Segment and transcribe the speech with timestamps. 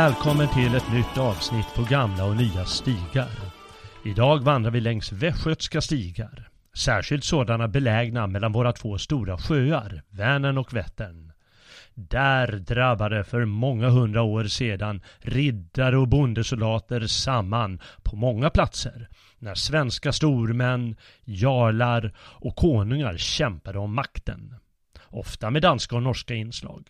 [0.00, 3.30] Välkommen till ett nytt avsnitt på gamla och nya stigar.
[4.04, 6.48] Idag vandrar vi längs västgötska stigar.
[6.76, 11.32] Särskilt sådana belägna mellan våra två stora sjöar, Vänern och Vättern.
[11.94, 19.54] Där drabbade för många hundra år sedan riddare och bondesoldater samman på många platser när
[19.54, 24.54] svenska stormän, jarlar och konungar kämpade om makten.
[25.08, 26.88] Ofta med danska och norska inslag.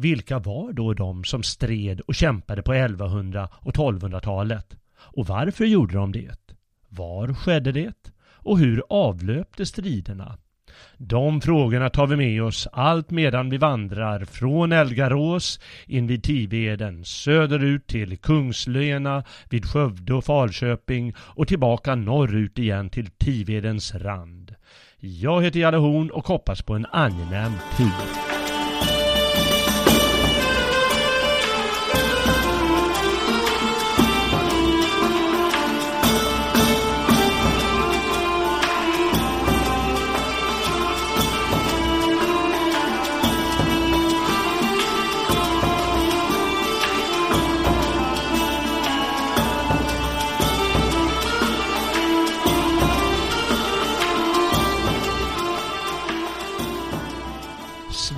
[0.00, 4.76] Vilka var då de som stred och kämpade på 1100 och 1200-talet?
[4.98, 6.54] Och varför gjorde de det?
[6.88, 8.12] Var skedde det?
[8.32, 10.38] Och hur avlöpte striderna?
[10.96, 17.04] De frågorna tar vi med oss allt medan vi vandrar från Elgarås in vid Tiveden
[17.04, 24.54] söderut till Kungslena vid Skövde och Falköping och tillbaka norrut igen till Tivedens rand.
[25.00, 28.37] Jag heter Jalle Horn och hoppas på en angenäm tur.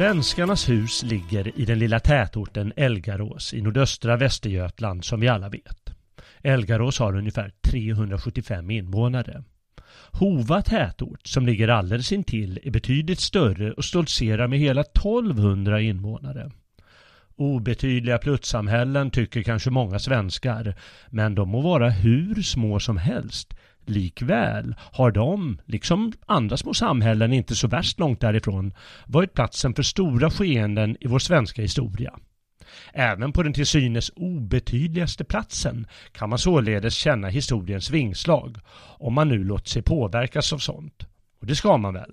[0.00, 5.90] Svenskarnas hus ligger i den lilla tätorten Elgarås i nordöstra Västergötland som vi alla vet.
[6.42, 9.42] Elgarås har ungefär 375 invånare.
[10.12, 16.50] Hova tätort, som ligger alldeles intill, är betydligt större och stoltserar med hela 1200 invånare.
[17.36, 20.74] Obetydliga pluttsamhällen tycker kanske många svenskar,
[21.10, 23.54] men de må vara hur små som helst.
[23.90, 28.74] Likväl har de, liksom andra små samhällen inte så värst långt därifrån,
[29.06, 32.18] varit platsen för stora skeenden i vår svenska historia.
[32.92, 38.56] Även på den till synes obetydligaste platsen kan man således känna historiens vingslag,
[38.98, 41.06] om man nu låter sig påverkas av sånt.
[41.40, 42.12] Och det ska man väl?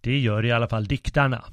[0.00, 1.44] Det gör i alla fall diktarna.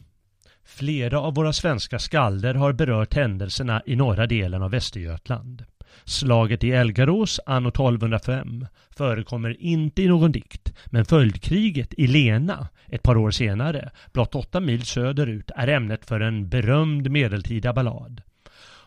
[0.64, 5.66] Flera av våra svenska skalder har berört händelserna i norra delen av Västergötland.
[6.06, 13.04] Slaget i Elgarås anno 1205 förekommer inte i någon dikt, men följdkriget i Lena ett
[13.04, 18.22] par år senare, blott åtta mil söderut, är ämnet för en berömd medeltida ballad.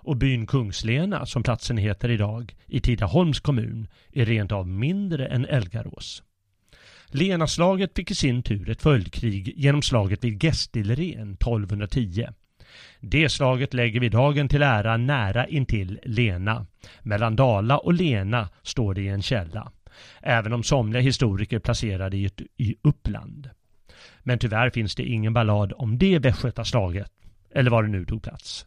[0.05, 5.47] Och byn Kungslena, som platsen heter idag, i Tidaholms kommun, är rent av mindre än
[5.47, 6.23] Elgarås.
[7.07, 12.27] Lenaslaget fick i sin tur ett följdkrig genom slaget vid Gästilren 1210
[13.05, 16.67] det slaget lägger vi dagen till ära nära intill Lena.
[17.03, 19.73] Mellan Dala och Lena står det i en källa.
[20.21, 22.17] Även om somliga historiker placerar det
[22.57, 23.51] i Uppland.
[24.23, 27.11] Men tyvärr finns det ingen ballad om det västgötaslaget,
[27.55, 28.67] eller var det nu tog plats.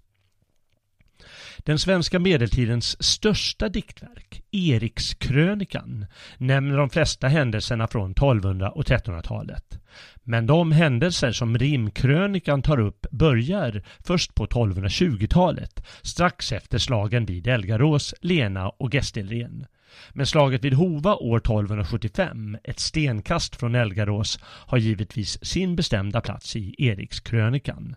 [1.68, 6.06] Den svenska medeltidens största diktverk, Erikskrönikan,
[6.38, 9.80] nämner de flesta händelserna från 1200 och 1300-talet.
[10.24, 17.48] Men de händelser som rimkrönikan tar upp börjar först på 1220-talet, strax efter slagen vid
[17.48, 19.66] Elgarås, Lena och Gästelren.
[20.14, 26.56] Men slaget vid Hova år 1275, ett stenkast från Elgarås, har givetvis sin bestämda plats
[26.56, 27.96] i Erikskrönikan.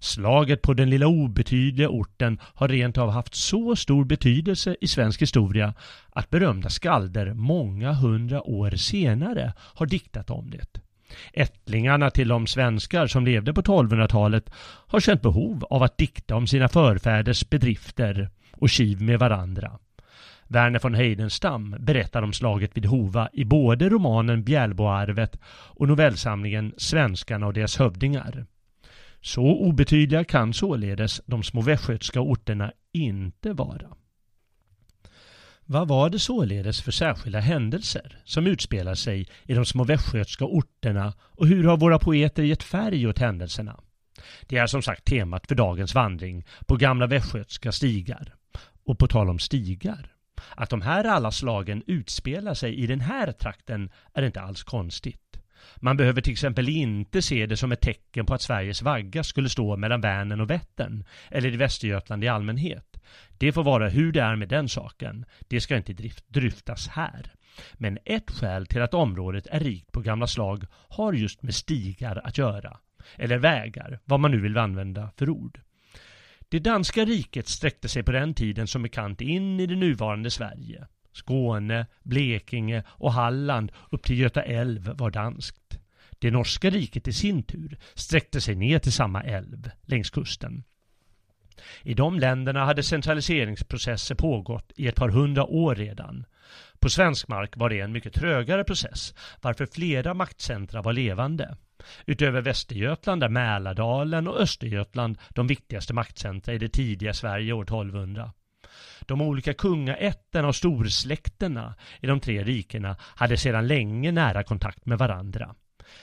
[0.00, 5.22] Slaget på den lilla obetydliga orten har rent av haft så stor betydelse i svensk
[5.22, 5.74] historia
[6.10, 10.80] att berömda skalder många hundra år senare har diktat om det.
[11.32, 14.50] Ättlingarna till de svenskar som levde på 1200-talet
[14.86, 19.78] har känt behov av att dikta om sina förfäders bedrifter och kiv med varandra.
[20.46, 27.46] Verner von Heidenstam berättar om slaget vid Hova i både romanen Bjälboarvet och novellsamlingen Svenskarna
[27.46, 28.46] och deras hövdingar.
[29.28, 33.96] Så obetydliga kan således de små västgötska orterna inte vara.
[35.64, 41.12] Vad var det således för särskilda händelser som utspelar sig i de små västgötska orterna
[41.20, 43.80] och hur har våra poeter gett färg åt händelserna?
[44.46, 48.34] Det är som sagt temat för dagens vandring på gamla västgötska stigar.
[48.84, 50.12] Och på tal om stigar,
[50.50, 55.27] att de här alla slagen utspelar sig i den här trakten är inte alls konstigt.
[55.76, 59.48] Man behöver till exempel inte se det som ett tecken på att Sveriges vagga skulle
[59.48, 62.96] stå mellan Vänern och Vättern, eller i Västergötland i allmänhet.
[63.38, 65.24] Det får vara hur det är med den saken.
[65.48, 67.32] Det ska inte dryftas här.
[67.74, 72.20] Men ett skäl till att området är rikt på gamla slag har just med stigar
[72.24, 72.78] att göra.
[73.16, 75.60] Eller vägar, vad man nu vill använda för ord.
[76.48, 80.86] Det danska riket sträckte sig på den tiden som bekant in i det nuvarande Sverige.
[81.18, 85.78] Skåne, Blekinge och Halland upp till Göta älv var danskt.
[86.18, 90.64] Det norska riket i sin tur sträckte sig ner till samma älv längs kusten.
[91.82, 96.24] I de länderna hade centraliseringsprocesser pågått i ett par hundra år redan.
[96.78, 101.56] På svensk mark var det en mycket trögare process, varför flera maktcentra var levande.
[102.06, 108.32] Utöver Västergötland är Mälardalen och Östergötland de viktigaste maktcentra i det tidiga Sverige år 1200.
[109.08, 114.98] De olika kungaätterna och storsläkterna i de tre rikena hade sedan länge nära kontakt med
[114.98, 115.54] varandra.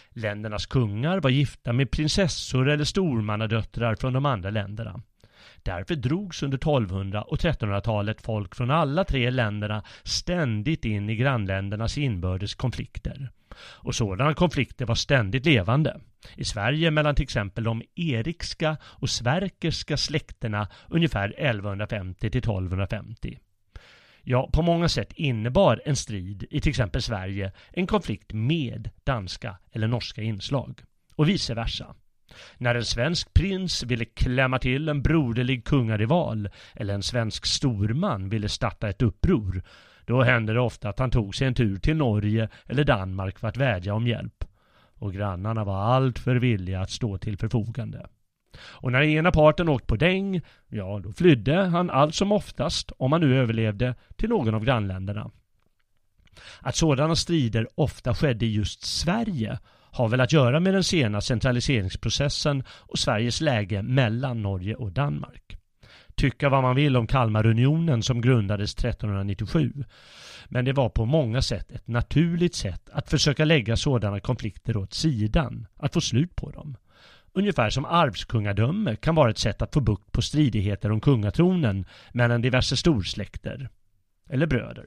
[0.10, 5.02] Ländernas kungar var gifta med prinsessor eller stormannadöttrar från de andra länderna.
[5.64, 11.98] Därför drogs under 1200 och 1300-talet folk från alla tre länderna ständigt in i grannländernas
[11.98, 13.30] inbördes konflikter.
[13.58, 16.00] Och sådana konflikter var ständigt levande.
[16.36, 23.40] I Sverige mellan till exempel de erikska och sverkerska släkterna ungefär 1150 till 1250.
[24.28, 29.58] Ja, på många sätt innebar en strid i till exempel Sverige en konflikt med danska
[29.72, 30.82] eller norska inslag.
[31.16, 31.96] Och vice versa.
[32.58, 38.50] När en svensk prins ville klämma till en broderlig kungarival eller en svensk storman ville
[38.50, 39.64] starta ett uppror
[40.06, 43.48] då hände det ofta att han tog sig en tur till Norge eller Danmark för
[43.48, 44.44] att vädja om hjälp.
[44.94, 48.08] Och grannarna var alltför villiga att stå till förfogande.
[48.58, 53.12] Och när ena parten åkt på däng, ja då flydde han allt som oftast, om
[53.12, 55.32] han nu överlevde, till någon av grannländerna.
[56.60, 59.60] Att sådana strider ofta skedde i just Sverige
[59.96, 65.58] har väl att göra med den sena centraliseringsprocessen och Sveriges läge mellan Norge och Danmark.
[66.16, 69.74] Tycka vad man vill om Kalmarunionen som grundades 1397.
[70.46, 74.94] Men det var på många sätt ett naturligt sätt att försöka lägga sådana konflikter åt
[74.94, 76.78] sidan, att få slut på dem.
[77.34, 82.42] Ungefär som arvskungadöme kan vara ett sätt att få bukt på stridigheter om kungatronen mellan
[82.42, 83.70] diverse storsläkter
[84.30, 84.86] eller bröder.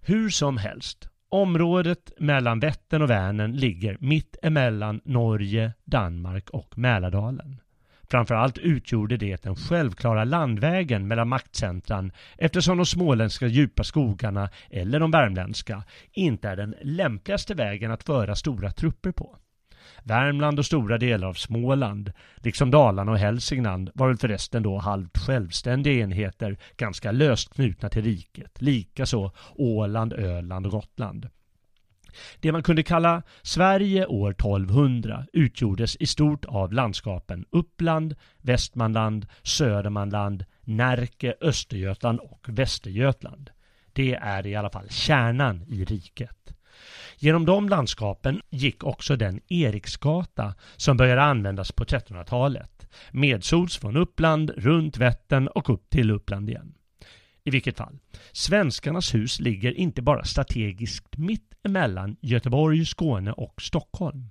[0.00, 7.60] Hur som helst, området mellan Vättern och Vänern ligger mitt emellan Norge, Danmark och Mälardalen.
[8.10, 15.10] Framförallt utgjorde det den självklara landvägen mellan maktcentran eftersom de småländska djupa skogarna eller de
[15.10, 15.82] värmländska
[16.12, 19.36] inte är den lämpligaste vägen att föra stora trupper på.
[20.02, 25.18] Värmland och stora delar av Småland, liksom Dalarna och Hälsingland, var väl förresten då halvt
[25.18, 28.62] självständiga enheter ganska löst knutna till riket.
[28.62, 31.28] Likaså Åland, Öland och Gotland.
[32.40, 40.44] Det man kunde kalla Sverige år 1200 utgjordes i stort av landskapen Uppland, Västmanland, Södermanland,
[40.60, 43.50] Närke, Östergötland och Västergötland.
[43.92, 46.54] Det är i alla fall kärnan i riket.
[47.18, 52.86] Genom de landskapen gick också den Eriksgata som började användas på 1300-talet.
[53.10, 56.74] Medsols från Uppland, runt Vättern och upp till Uppland igen.
[57.44, 57.98] I vilket fall,
[58.32, 64.30] svenskarnas hus ligger inte bara strategiskt mitt emellan Göteborg, Skåne och Stockholm.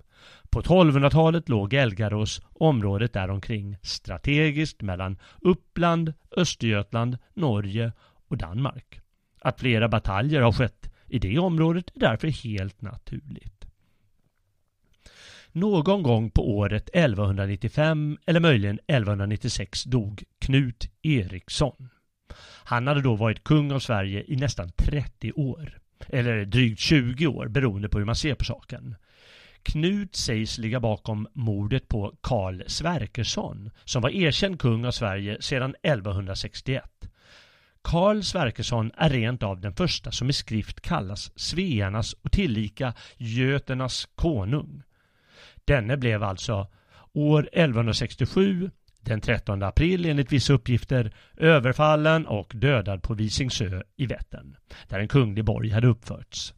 [0.49, 7.91] På 1200-talet låg Elgarås, området däromkring, strategiskt mellan Uppland, Östergötland, Norge
[8.27, 8.99] och Danmark.
[9.41, 13.65] Att flera bataljer har skett i det området är därför helt naturligt.
[15.51, 21.89] Någon gång på året 1195 eller möjligen 1196 dog Knut Eriksson.
[22.63, 25.79] Han hade då varit kung av Sverige i nästan 30 år.
[26.07, 28.95] Eller drygt 20 år beroende på hur man ser på saken.
[29.63, 35.75] Knut sägs ligga bakom mordet på Karl Sverkersson som var erkänd kung av Sverige sedan
[35.83, 37.10] 1161.
[37.83, 44.07] Karl Sverkersson är rent av den första som i skrift kallas Svearnas och tillika Göternas
[44.15, 44.83] konung.
[45.65, 46.67] Denne blev alltså
[47.13, 48.71] år 1167
[49.01, 54.55] den 13 april enligt vissa uppgifter överfallen och dödad på Visingsö i Vättern,
[54.87, 56.53] där en kunglig borg hade uppförts.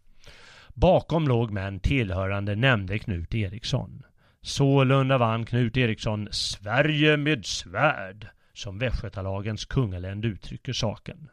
[0.73, 4.03] Bakom låg män tillhörande nämnde Knut Eriksson.
[4.41, 11.29] Sålunda vann Knut Eriksson Sverige med svärd, som Västgötalagens kungaländ uttrycker saken.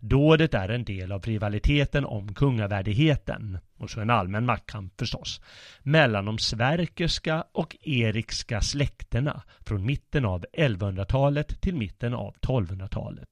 [0.00, 5.40] Dådet är en del av rivaliteten om kungavärdigheten, och så en allmän maktkamp förstås,
[5.82, 13.28] mellan de sverkerska och erikska släkterna från mitten av 1100-talet till mitten av 1200-talet.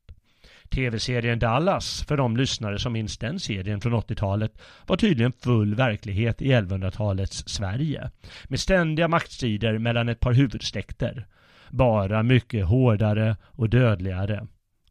[0.70, 6.42] TV-serien Dallas, för de lyssnare som minns den serien från 80-talet, var tydligen full verklighet
[6.42, 8.10] i 1100-talets Sverige.
[8.44, 11.26] Med ständiga maktstrider mellan ett par huvudsläkter.
[11.72, 14.46] Bara mycket hårdare och dödligare.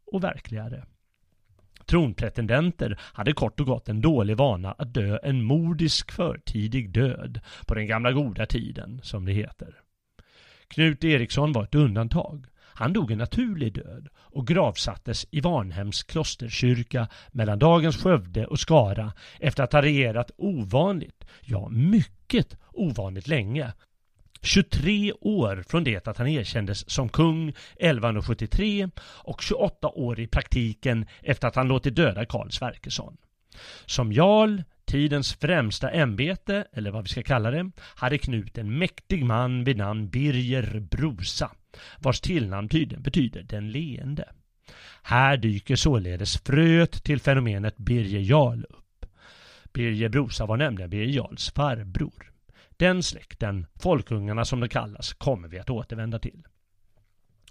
[0.06, 0.84] Och verkligare.
[1.86, 7.74] Tronpretendenter hade kort och gott en dålig vana att dö en mordisk förtidig död på
[7.74, 9.74] den gamla goda tiden, som det heter.
[10.68, 12.46] Knut Eriksson var ett undantag.
[12.60, 19.12] Han dog en naturlig död och gravsattes i Varnhems klosterkyrka mellan dagens Skövde och Skara
[19.40, 23.72] efter att ha regerat ovanligt, ja mycket ovanligt länge
[24.42, 31.06] 23 år från det att han erkändes som kung 1173 och 28 år i praktiken
[31.22, 33.16] efter att han låtit döda Karl Sverkesson.
[33.86, 39.24] Som jarl, tidens främsta ämbete, eller vad vi ska kalla det, hade Knut en mäktig
[39.24, 41.50] man vid namn Birger Brosa,
[41.98, 44.28] vars tillnamn tydligen betyder den leende.
[45.02, 49.06] Här dyker således fröet till fenomenet Birger Jarl upp.
[49.72, 52.31] Birger Brosa var nämligen Birger Jarls farbror.
[52.82, 56.42] Den släkten, folkungarna som de kallas, kommer vi att återvända till.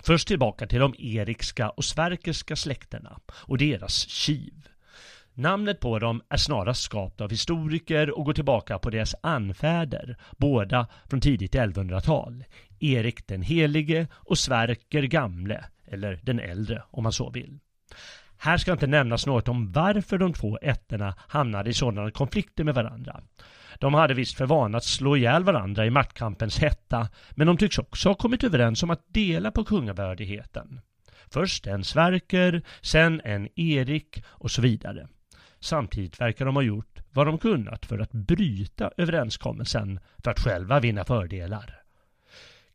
[0.03, 4.67] Först tillbaka till de erikska och sverkerska släkterna och deras kiv.
[5.33, 10.87] Namnet på dem är snarast skapat av historiker och går tillbaka på deras anfäder, båda
[11.09, 12.43] från tidigt 1100-tal.
[12.79, 17.59] Erik den helige och Sverker gamle, eller den äldre om man så vill.
[18.43, 22.75] Här ska inte nämnas något om varför de två ätterna hamnade i sådana konflikter med
[22.75, 23.21] varandra.
[23.79, 27.77] De hade visst för vana att slå ihjäl varandra i maktkampens hetta, men de tycks
[27.77, 30.81] också ha kommit överens om att dela på kungavärdigheten.
[31.33, 35.07] Först en Sverker, sen en Erik och så vidare.
[35.59, 40.79] Samtidigt verkar de ha gjort vad de kunnat för att bryta överenskommelsen för att själva
[40.79, 41.81] vinna fördelar.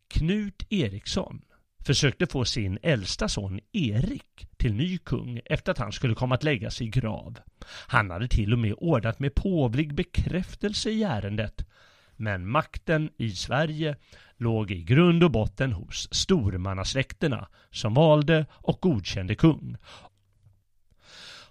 [0.08, 1.42] Knut Eriksson
[1.86, 6.44] försökte få sin äldsta son Erik till ny kung efter att han skulle komma att
[6.44, 7.38] läggas i grav.
[7.86, 11.66] Han hade till och med ordnat med påvlig bekräftelse i ärendet.
[12.16, 13.96] Men makten i Sverige
[14.36, 19.76] låg i grund och botten hos stormannasläkterna som valde och godkände kung.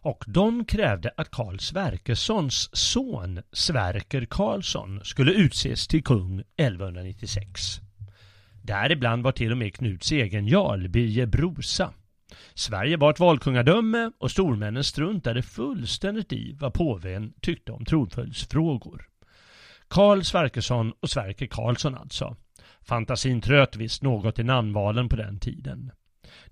[0.01, 7.84] Och de krävde att Karl Sverkerssons son Sverker Karlsson skulle utses till kung 1196.
[8.65, 11.93] Däribland var till och med Knuts egen jarl Birger Brosa.
[12.53, 19.07] Sverige var ett valkungadöme och stormännen struntade fullständigt i vad påven tyckte om tronföljdsfrågor.
[19.87, 22.35] Karl Sverkersson och Sverker Karlsson alltså.
[22.81, 25.91] Fantasin tröt visst något i namnvalen på den tiden.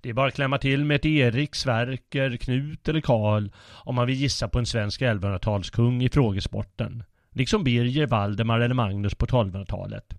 [0.00, 3.48] Det är bara att klämma till med ett Erik, Sverker, Knut eller Karl
[3.84, 7.04] om man vill gissa på en svensk 1100-talskung i frågesporten.
[7.30, 10.14] Liksom Birger, Valdemar eller Magnus på 1200-talet.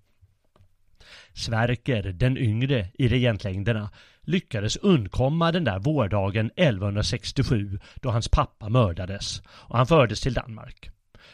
[1.36, 3.89] Sverker, den yngre i regentlängderna,
[4.22, 10.89] lyckades undkomma den där vårdagen 1167 då hans pappa mördades och han fördes till Danmark.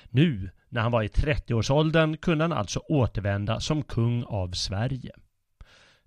[0.09, 5.11] Nu, när han var i 30-årsåldern, kunde han alltså återvända som kung av Sverige.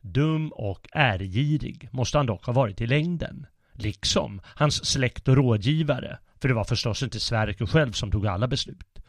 [0.00, 3.46] Dum och ärgirig måste han dock ha varit i längden.
[3.72, 8.48] Liksom hans släkt och rådgivare, för det var förstås inte Sverker själv som tog alla
[8.48, 9.03] beslut.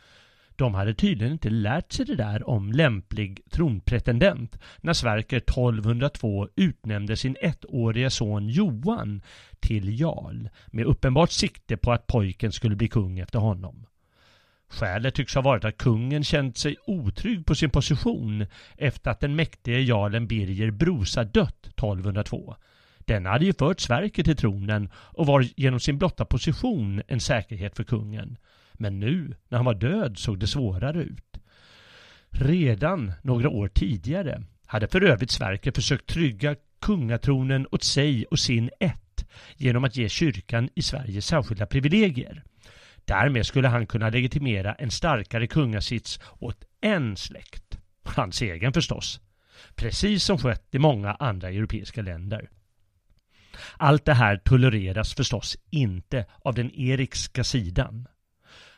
[0.55, 7.17] De hade tydligen inte lärt sig det där om lämplig tronpretendent när Sverker 1202 utnämnde
[7.17, 9.21] sin ettårige son Johan
[9.59, 13.85] till jarl med uppenbart sikte på att pojken skulle bli kung efter honom.
[14.69, 18.45] Skälet tycks ha varit att kungen känt sig otrygg på sin position
[18.77, 22.55] efter att den mäktige jarlen Birger Brosa dött 1202.
[22.99, 27.75] Den hade ju fört Sverker till tronen och var genom sin blotta position en säkerhet
[27.75, 28.37] för kungen.
[28.77, 31.37] Men nu, när han var död, såg det svårare ut.
[32.29, 38.69] Redan några år tidigare hade för övrigt Sverker försökt trygga kungatronen åt sig och sin
[38.79, 39.25] ett
[39.57, 42.43] genom att ge kyrkan i Sverige särskilda privilegier.
[43.05, 47.77] Därmed skulle han kunna legitimera en starkare kungasits åt en släkt.
[48.03, 49.19] Hans egen förstås.
[49.75, 52.49] Precis som skett i många andra europeiska länder.
[53.77, 58.07] Allt det här tolereras förstås inte av den erikska sidan.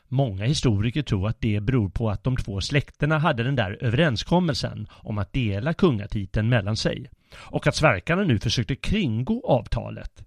[0.08, 4.88] Många historiker tror att det beror på att de två släkterna hade den där överenskommelsen
[4.92, 10.24] om att dela kungatiteln mellan sig och att sverkarna nu försökte kringgå avtalet.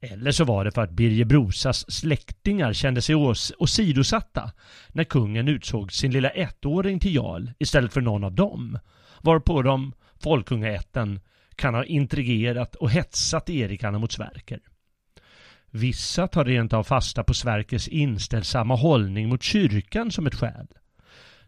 [0.00, 3.14] Eller så var det för att Birger Brosas släktingar kände sig
[3.58, 4.52] åsidosatta
[4.88, 8.78] när kungen utsåg sin lilla ettåring till jarl istället för någon av dem.
[9.22, 11.20] varpå de, folkungaätten,
[11.56, 14.60] kan ha intrigerat och hetsat erikarna mot Sverker.
[15.78, 20.66] Vissa tar rent av fasta på Sverkers inställsamma hållning mot kyrkan som ett skäl.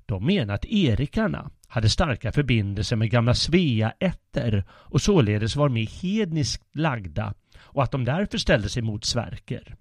[0.06, 6.62] De menar att erikarna hade starka förbindelser med gamla Svea-ätter och således var mer hedniskt
[6.74, 9.76] lagda och att de därför ställde sig mot Sverker.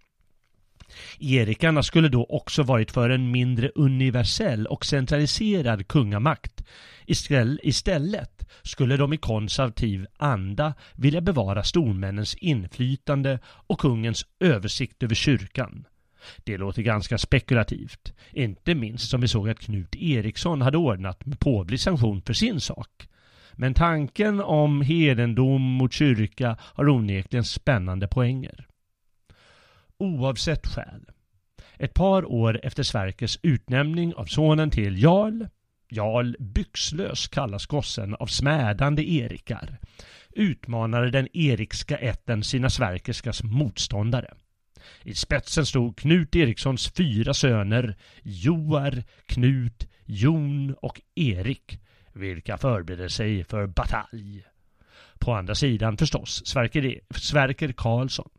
[1.19, 6.63] Erikarna skulle då också varit för en mindre universell och centraliserad kungamakt.
[7.63, 15.85] Istället skulle de i konservativ anda vilja bevara stormännens inflytande och kungens översikt över kyrkan.
[16.43, 21.39] Det låter ganska spekulativt, inte minst som vi såg att Knut Eriksson hade ordnat med
[21.39, 23.07] påvlig sanktion för sin sak.
[23.53, 28.68] Men tanken om hedendom mot kyrka har onekligen spännande poänger.
[29.99, 31.05] Oavsett skäl.
[31.77, 35.45] Ett par år efter Sverkers utnämning av sonen till Jarl,
[35.89, 39.79] Jarl Byxlös kallas gossen av smädande Erikar,
[40.29, 44.33] utmanade den erikska ätten sina Sverkerskas motståndare.
[45.03, 51.79] I spetsen stod Knut Erikssons fyra söner Joar, Knut, Jon och Erik,
[52.13, 54.43] vilka förberedde sig för batalj.
[55.19, 58.29] På andra sidan förstås Sverker, Sverker Karlsson.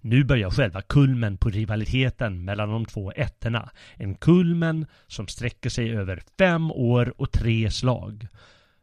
[0.00, 3.70] Nu börjar själva kulmen på rivaliteten mellan de två ätterna.
[3.94, 8.26] En kulmen som sträcker sig över fem år och tre slag.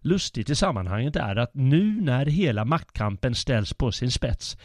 [0.01, 4.57] Lustigt i sammanhanget är att nu när hela maktkampen ställs på sin spets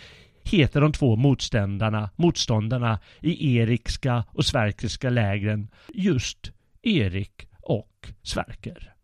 [0.51, 8.95] heter de två motståndarna, motståndarna i erikska och sverkerska lägren just Erik och Sverker.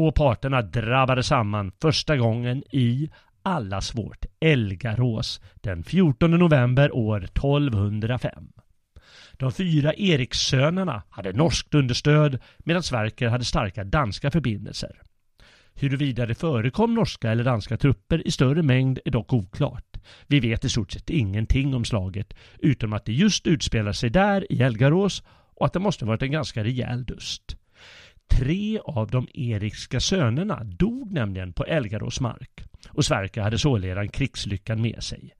[0.00, 3.10] Två parterna drabbade samman första gången i
[3.42, 8.48] allas vårt Elgarås den 14 november år 1205.
[9.32, 15.00] De fyra Erikssönerna hade norskt understöd medan Sverker hade starka danska förbindelser.
[15.74, 19.96] Huruvida det förekom norska eller danska trupper i större mängd är dock oklart.
[20.26, 24.52] Vi vet i stort sett ingenting om slaget, utom att det just utspelar sig där
[24.52, 25.22] i Elgarås
[25.54, 27.56] och att det måste varit en ganska rejäl dust.
[28.30, 34.82] Tre av de erikska sönerna dog nämligen på Elgarås mark och Sverker hade således krigslyckan
[34.82, 35.34] med sig.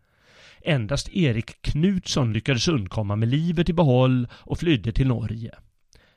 [0.63, 5.55] Endast Erik Knutsson lyckades undkomma med livet i behåll och flydde till Norge.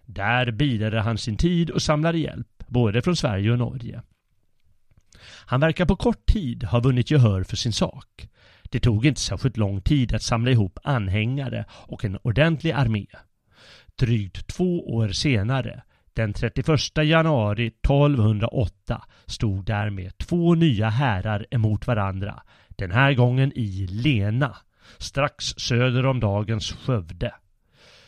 [0.05, 4.01] Där bidade han sin tid och samlade hjälp, både från Sverige och Norge.
[5.45, 8.27] Han verkar på kort tid ha vunnit gehör för sin sak.
[8.63, 13.05] Det tog inte särskilt lång tid att samla ihop anhängare och en ordentlig armé.
[13.99, 15.83] Drygt två år senare
[16.13, 23.88] den 31 januari 1208 stod därmed två nya härar emot varandra, den här gången i
[23.89, 24.58] Lena,
[24.97, 27.34] strax söder om dagens Skövde.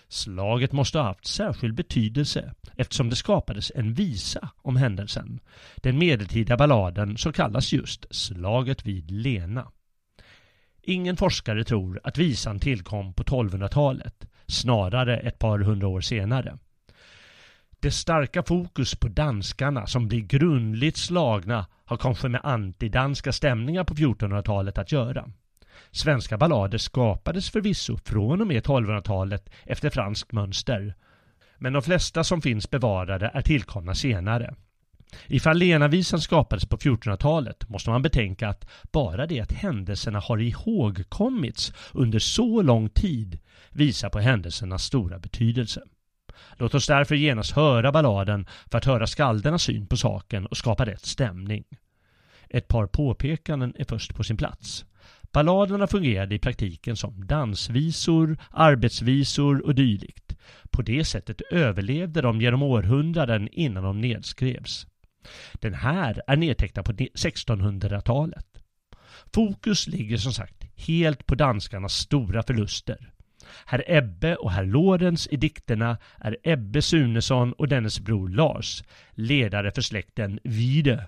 [0.08, 5.40] Slaget måste ha haft särskild betydelse eftersom det skapades en visa om händelsen.
[5.76, 9.72] Den medeltida balladen som kallas just Slaget vid Lena.
[10.82, 16.58] Ingen forskare tror att visan tillkom på 1200-talet, snarare ett par hundra år senare.
[17.86, 23.94] Det starka fokus på danskarna som blir grundligt slagna har kanske med antidanska stämningar på
[23.94, 25.30] 1400-talet att göra.
[25.92, 30.96] Svenska ballader skapades förvisso från och med 1200-talet efter franskt mönster.
[31.58, 34.56] Men de flesta som finns bevarade är tillkomna senare.
[35.28, 41.74] Ifall Lenavisan skapades på 1400-talet måste man betänka att bara det att händelserna har ihågkommits
[41.94, 43.40] under så lång tid
[43.72, 45.82] visar på händelsernas stora betydelse.
[46.58, 50.86] Låt oss därför genast höra balladen för att höra skaldernas syn på saken och skapa
[50.86, 51.64] rätt stämning.
[52.50, 54.86] Ett par påpekanden är först på sin plats.
[55.32, 60.36] Balladerna fungerade i praktiken som dansvisor, arbetsvisor och dylikt.
[60.72, 64.88] På det sättet överlevde de genom århundraden innan de nedskrevs.
[65.54, 68.46] Den här är nedtecknad på 1600-talet.
[69.34, 73.12] Fokus ligger som sagt helt på danskarnas stora förluster.
[73.66, 79.72] Herr Ebbe och herr Lorenz i dikterna är Ebbe Sunesson och dennes bror Lars, ledare
[79.72, 81.08] för släkten Vide,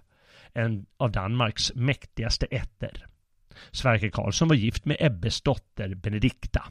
[0.53, 3.05] en av Danmarks mäktigaste ätter.
[3.71, 6.63] Sverker Karlsson var gift med Ebbes dotter Benedikta.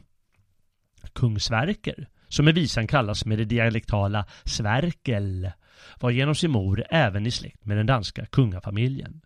[1.13, 5.51] Kung Sverker, som i visan kallas med det dialektala Sverkel,
[5.99, 9.21] var genom sin mor även i släkt med den danska kungafamiljen.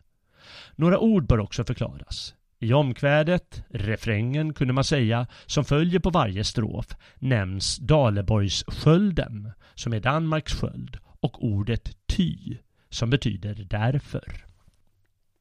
[0.75, 2.36] Några ord bör också förklaras.
[2.63, 6.86] I omkvädet, refrängen kunde man säga, som följer på varje strof,
[7.19, 12.58] nämns Daleborgsskölden, som är Danmarks sköld, och ordet ty,
[12.89, 14.45] som betyder därför.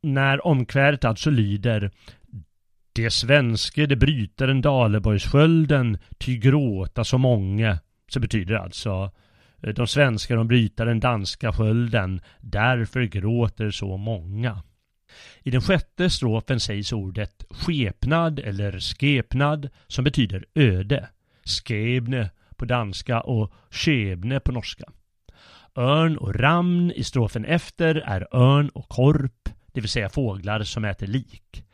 [0.03, 1.91] När omkvädet alltså lyder
[2.93, 7.79] Det svenske det brytaren Daleborgsskölden ty gråta så många,
[8.09, 9.11] så betyder det alltså
[9.75, 14.63] de svenska de bryter den danska skölden, därför gråter så många.
[15.43, 21.09] I den sjätte strofen sägs ordet skepnad eller skepnad som betyder öde.
[21.45, 24.85] Skebne på danska och skebne på norska.
[25.77, 30.85] Örn och ramn i strofen efter är örn och korp, det vill säga fåglar som
[30.85, 31.65] äter lik.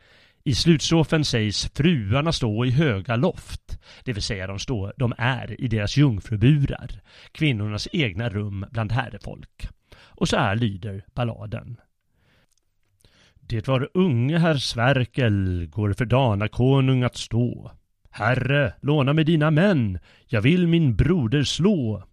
[0.43, 5.61] I slutstrofen sägs fruarna stå i höga loft, det vill säga de, stå, de är
[5.61, 9.67] i deras jungfruburar, kvinnornas egna rum bland herrefolk.
[9.95, 11.77] Och så här lyder balladen.
[13.49, 17.71] Det var unge herr Sverkel går för Danakonung att stå.
[18.09, 22.03] Herre, låna mig dina män, jag vill min broder slå.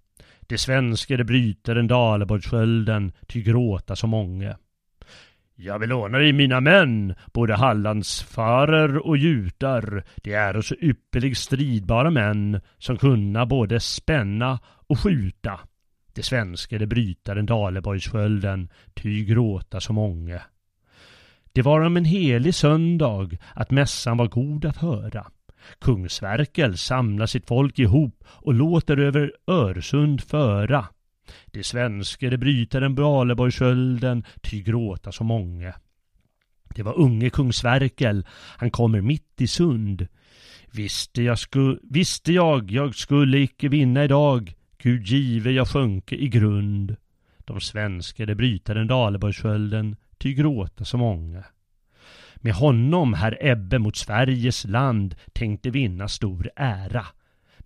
[0.40, 4.56] De svenske det bryter en Daleborgsskölden, ty gråta så många.
[5.56, 10.04] Jag vill låna dig mina män, både Hallandsfarer och jutar.
[10.16, 15.60] De är så ypperlig stridbara män, som kunna både spänna och skjuta.
[16.14, 20.40] De svenske det bryter en Daleborgsskölden, ty gråta så många.
[21.54, 25.26] Det var om en helig söndag att mässan var god att höra.
[25.80, 30.86] Kung Sverkel samlar sitt folk ihop och låter över Öresund föra.
[31.46, 35.74] De svenske de bryter den, Baleborgskölden, ty gråta så många.
[36.74, 40.06] Det var unge kung Sverkel, han kommer mitt i sund.
[40.72, 46.28] Visste jag, sku, visste jag, jag skulle icke vinna idag, Gud give jag sjönke i
[46.28, 46.96] grund.
[47.38, 51.44] De svenske de bryter den, Daleborgskölden, ty gråta så många.
[52.36, 57.06] Med honom herr Ebbe mot Sveriges land tänkte vinna stor ära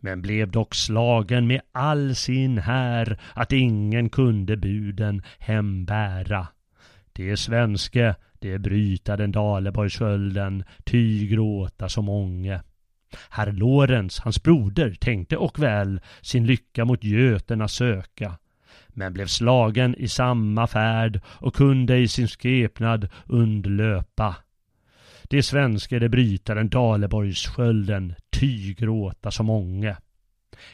[0.01, 6.49] men blev dock slagen med all sin här att ingen kunde buden hembära.
[7.13, 12.63] Det svenske, det bryta den Daleborgskölden, ty gråta så många.
[13.31, 18.39] Herr Lorentz, hans broder, tänkte och väl sin lycka mot Göterna söka
[18.99, 24.37] men blev slagen i samma färd och kunde i sin skepnad undlöpa.
[25.23, 29.95] Det svenske det brytaren Daleborgsskölden, ty gråta så.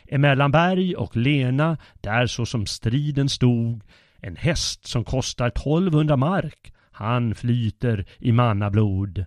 [0.09, 3.81] Emellan Berg och Lena, där så som striden stod,
[4.17, 9.25] en häst som kostar 1200 mark, han flyter i mannablod.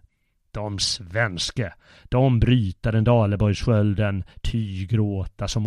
[0.52, 5.60] De svenske, de brytaren Daleborgsskölden, ty gråta så.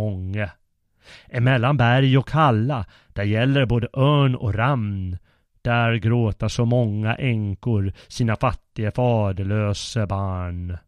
[1.28, 5.18] Emellan berg och kalla, där gäller både örn och ramn.
[5.62, 10.78] Där gråta så många änkor sina fattiga faderlösa barn.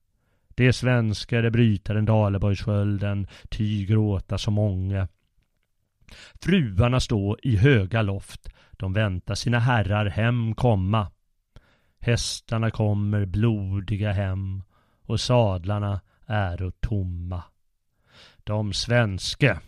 [0.54, 5.08] Det svenskar brytaren Daleborgsskölden, ty gråta så många.
[6.42, 11.10] Fruarna stå i höga loft, de väntar sina herrar hem komma.
[12.00, 14.62] Hästarna kommer blodiga hem
[15.02, 17.42] och sadlarna är tomma.
[18.44, 19.58] De svenske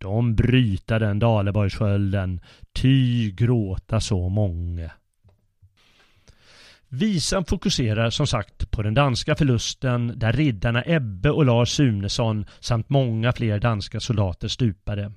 [0.00, 2.40] de bryta den Daleborgsskölden,
[2.72, 4.90] ty gråta så många.
[6.88, 12.88] Visan fokuserar som sagt på den danska förlusten där riddarna Ebbe och Lars Sunesson samt
[12.88, 15.12] många fler danska soldater stupade.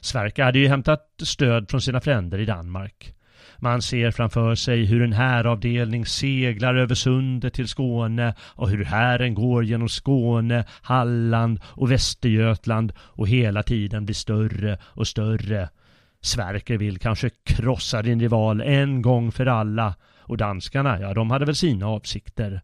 [0.00, 3.14] Sverker hade ju hämtat stöd från sina fränder i Danmark.
[3.60, 9.34] Man ser framför sig hur en häravdelning seglar över sundet till Skåne och hur hären
[9.34, 15.68] går genom Skåne, Halland och Västergötland och hela tiden blir större och större.
[16.20, 21.44] Sverker vill kanske krossa din rival en gång för alla och danskarna, ja de hade
[21.44, 22.60] väl sina avsikter.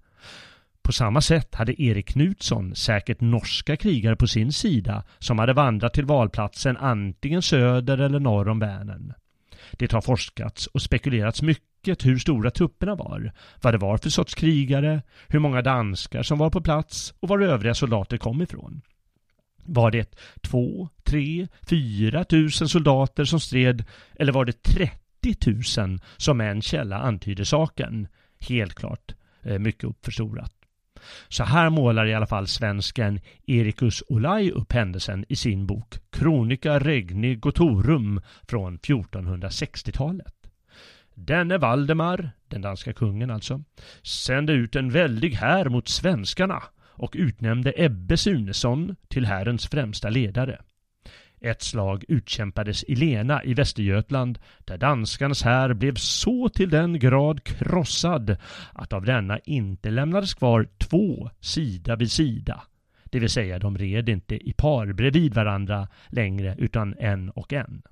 [0.83, 5.95] På samma sätt hade Erik Knutsson säkert norska krigare på sin sida som hade vandrat
[5.95, 9.15] till valplatsen antingen söder eller norr om Vänern.
[9.73, 14.35] Det har forskats och spekulerats mycket hur stora trupperna var, vad det var för sorts
[14.35, 18.83] krigare, hur många danskar som var på plats och var övriga soldater kom ifrån.
[19.67, 23.85] Var det två, tre, fyra tusen soldater som stred
[24.19, 28.09] eller var det 30 tusen som en källa antyder saken?
[28.41, 30.54] Helt klart eh, mycket uppförstorat.
[31.29, 36.79] Så här målar i alla fall svensken Erikus Olai upp händelsen i sin bok Kronika
[36.79, 40.35] Regni Gotorum från 1460-talet.
[41.15, 43.63] Denne Valdemar, den danska kungen alltså,
[44.03, 46.63] sände ut en väldig här mot svenskarna
[46.97, 50.61] och utnämnde Ebbe Sunesson till härens främsta ledare.
[51.45, 57.45] Ett slag utkämpades i Lena i Västergötland där danskarnas här blev så till den grad
[57.45, 58.37] krossad
[58.73, 62.63] att av denna inte lämnades kvar två sida vid sida.
[63.05, 67.83] Det vill säga de red inte i par bredvid varandra längre utan en och en.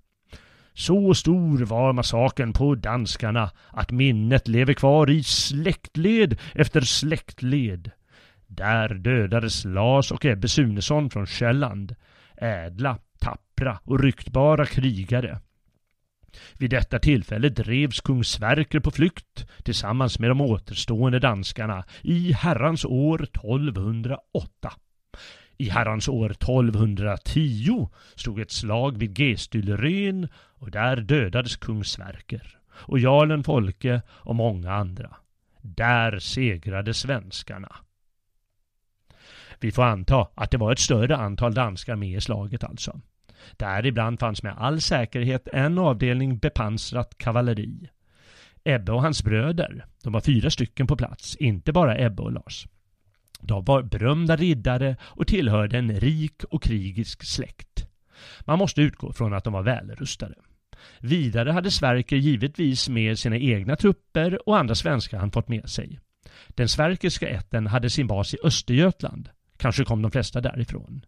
[0.72, 7.90] Så stor var massakern på danskarna att minnet lever kvar i släktled efter släktled.
[8.46, 11.94] Där dödades Lars och Ebbe Sunesson från Själland,
[12.36, 12.98] ädla,
[13.64, 15.40] tappra och ryktbara krigare.
[16.58, 22.84] Vid detta tillfälle drevs kung Sverker på flykt tillsammans med de återstående danskarna i herrans
[22.84, 24.72] år 1208.
[25.58, 32.98] I herrans år 1210 stod ett slag vid Gestylren och där dödades kung Sverker och
[32.98, 35.16] jarlen Folke och många andra.
[35.62, 37.76] Där segrade svenskarna.
[39.60, 43.00] Vi får anta att det var ett större antal danskar med i slaget alltså.
[43.56, 47.88] Däribland fanns med all säkerhet en avdelning bepansrat kavalleri.
[48.64, 52.66] Ebbe och hans bröder, de var fyra stycken på plats, inte bara Ebbe och Lars.
[53.40, 57.86] De var berömda riddare och tillhörde en rik och krigisk släkt.
[58.40, 60.34] Man måste utgå från att de var välrustade.
[60.98, 66.00] Vidare hade Sverker givetvis med sina egna trupper och andra svenskar han fått med sig.
[66.48, 69.28] Den sverkerska ätten hade sin bas i Östergötland.
[69.56, 71.04] Kanske kom de flesta därifrån.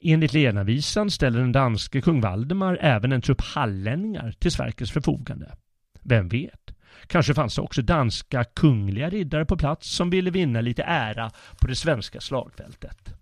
[0.00, 5.56] Enligt Lenavisan ställer den danske kung Valdemar även en trupp hallänningar till Sverkers förfogande.
[6.02, 6.74] Vem vet?
[7.06, 11.66] Kanske fanns det också danska kungliga riddare på plats som ville vinna lite ära på
[11.66, 13.14] det svenska slagfältet.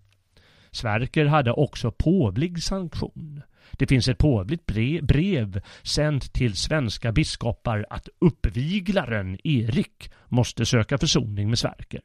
[0.71, 3.41] Sverker hade också påvlig sanktion.
[3.71, 10.97] Det finns ett påvligt brev, brev sänt till svenska biskopar att uppviglaren Erik måste söka
[10.97, 12.01] försoning med Sverker.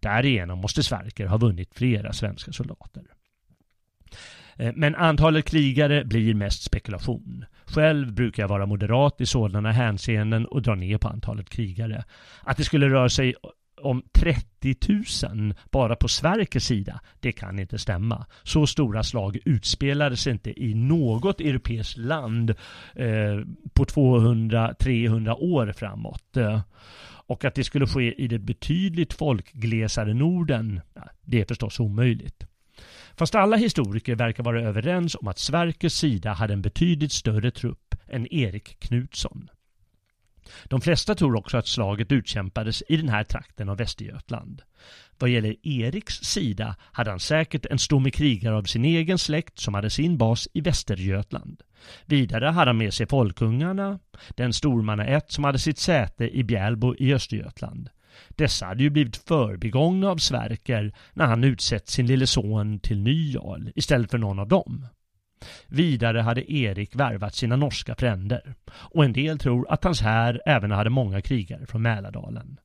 [0.00, 3.02] Därigenom måste Sverker ha vunnit flera svenska soldater.
[4.56, 7.44] Eh, men antalet krigare blir mest spekulation.
[7.64, 12.04] Själv brukar jag vara moderat i sådana hänseenden och dra ner på antalet krigare.
[12.42, 13.34] Att det skulle röra sig
[13.82, 14.76] om 30
[15.28, 18.26] 000 bara på Sveriges sida, det kan inte stämma.
[18.42, 22.50] Så stora slag utspelades inte i något europeiskt land
[22.94, 23.40] eh,
[23.72, 26.36] på 200-300 år framåt.
[26.36, 26.60] Eh,
[27.26, 30.80] och att det skulle ske i det betydligt folkglesare Norden,
[31.24, 32.46] det är förstås omöjligt.
[33.16, 37.94] Fast alla historiker verkar vara överens om att Sverkers sida hade en betydligt större trupp
[38.08, 39.50] än Erik Knutsson.
[40.64, 44.62] De flesta tror också att slaget utkämpades i den här trakten av Västergötland.
[45.18, 49.74] Vad gäller Eriks sida hade han säkert en stomme krigare av sin egen släkt som
[49.74, 51.62] hade sin bas i Västergötland.
[52.06, 53.98] Vidare hade han med sig folkungarna,
[54.28, 57.90] den stormannaätt som hade sitt säte i Bjälbo i Östergötland.
[58.28, 63.32] Dessa hade ju blivit förbigångna av Sverker när han utsett sin lille son till ny
[63.32, 64.86] jarl istället för någon av dem.
[65.66, 70.70] Vidare hade Erik värvat sina norska fränder och en del tror att hans här även
[70.70, 72.60] hade många krigare från Mälardalen.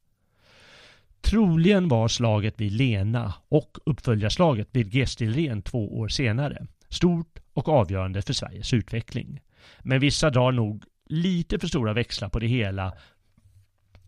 [1.21, 8.21] Troligen var slaget vid Lena och uppföljarslaget vid Gestilren två år senare stort och avgörande
[8.21, 9.41] för Sveriges utveckling.
[9.79, 12.93] Men vissa drar nog lite för stora växlar på det hela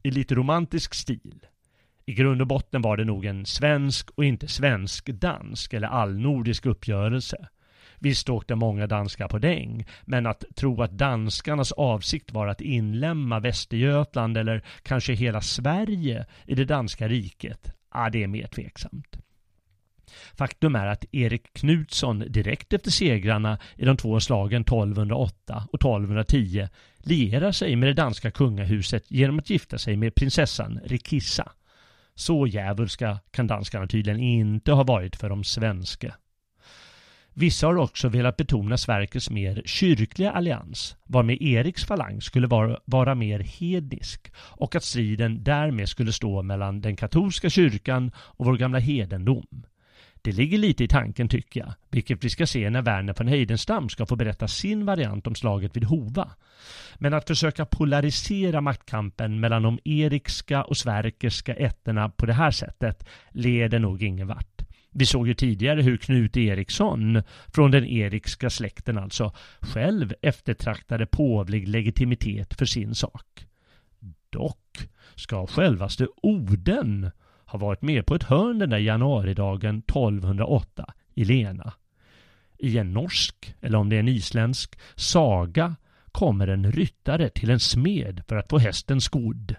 [0.03, 1.45] i lite romantisk stil.
[2.05, 7.47] I grund och botten var det nog en svensk och inte svensk-dansk eller allnordisk uppgörelse.
[7.99, 13.39] Visst åkte många danskar på däng, men att tro att danskarnas avsikt var att inlämna
[13.39, 19.17] Västergötland eller kanske hela Sverige i det danska riket, ja, det är mer tveksamt.
[20.37, 26.67] Faktum är att Erik Knutsson direkt efter segrarna i de två slagen 1208 och 1210
[27.03, 31.51] lierar sig med det danska kungahuset genom att gifta sig med prinsessan Rikissa.
[32.15, 36.15] Så djävulska kan danskarna tydligen inte ha varit för de svenska.
[37.33, 43.15] Vissa har också velat betona Sverkers mer kyrkliga allians, varmed Eriks falang skulle vara, vara
[43.15, 48.79] mer hednisk och att striden därmed skulle stå mellan den katolska kyrkan och vår gamla
[48.79, 49.63] hedendom.
[50.21, 53.89] Det ligger lite i tanken tycker jag, vilket vi ska se när Werner von Heidenstam
[53.89, 56.31] ska få berätta sin variant om slaget vid Hova.
[56.95, 63.07] Men att försöka polarisera maktkampen mellan de erikska och sverkerska ätterna på det här sättet
[63.29, 64.61] leder nog ingen vart.
[64.91, 71.67] Vi såg ju tidigare hur Knut Eriksson, från den erikska släkten alltså, själv eftertraktade påvlig
[71.67, 73.45] legitimitet för sin sak.
[74.29, 77.11] Dock ska självaste Oden
[77.49, 81.73] har varit med på ett hörn den där januaridagen 1208 i Lena.
[82.57, 85.75] I en norsk, eller om det är en isländsk, saga
[86.11, 89.55] kommer en ryttare till en smed för att få hästen skodd.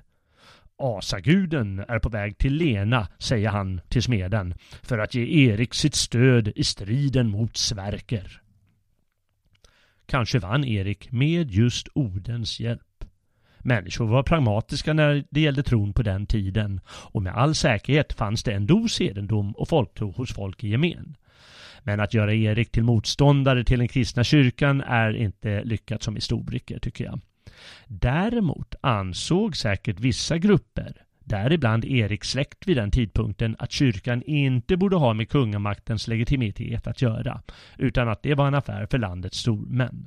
[0.76, 5.94] Asaguden är på väg till Lena, säger han till smeden, för att ge Erik sitt
[5.94, 8.42] stöd i striden mot Sverker.
[10.06, 12.89] Kanske vann Erik med just Odens hjälp.
[13.62, 18.42] Människor var pragmatiska när det gällde tron på den tiden och med all säkerhet fanns
[18.42, 21.16] det en dos hedendom och folktro hos folk i gemen.
[21.82, 26.78] Men att göra Erik till motståndare till den kristna kyrkan är inte lyckat som historiker
[26.78, 27.20] tycker jag.
[27.86, 34.96] Däremot ansåg säkert vissa grupper, däribland Eriks släkt vid den tidpunkten, att kyrkan inte borde
[34.96, 37.42] ha med kungamaktens legitimitet att göra,
[37.78, 40.06] utan att det var en affär för landets stormän.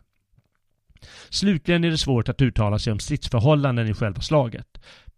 [1.29, 4.67] Slutligen är det svårt att uttala sig om stridsförhållanden i själva slaget.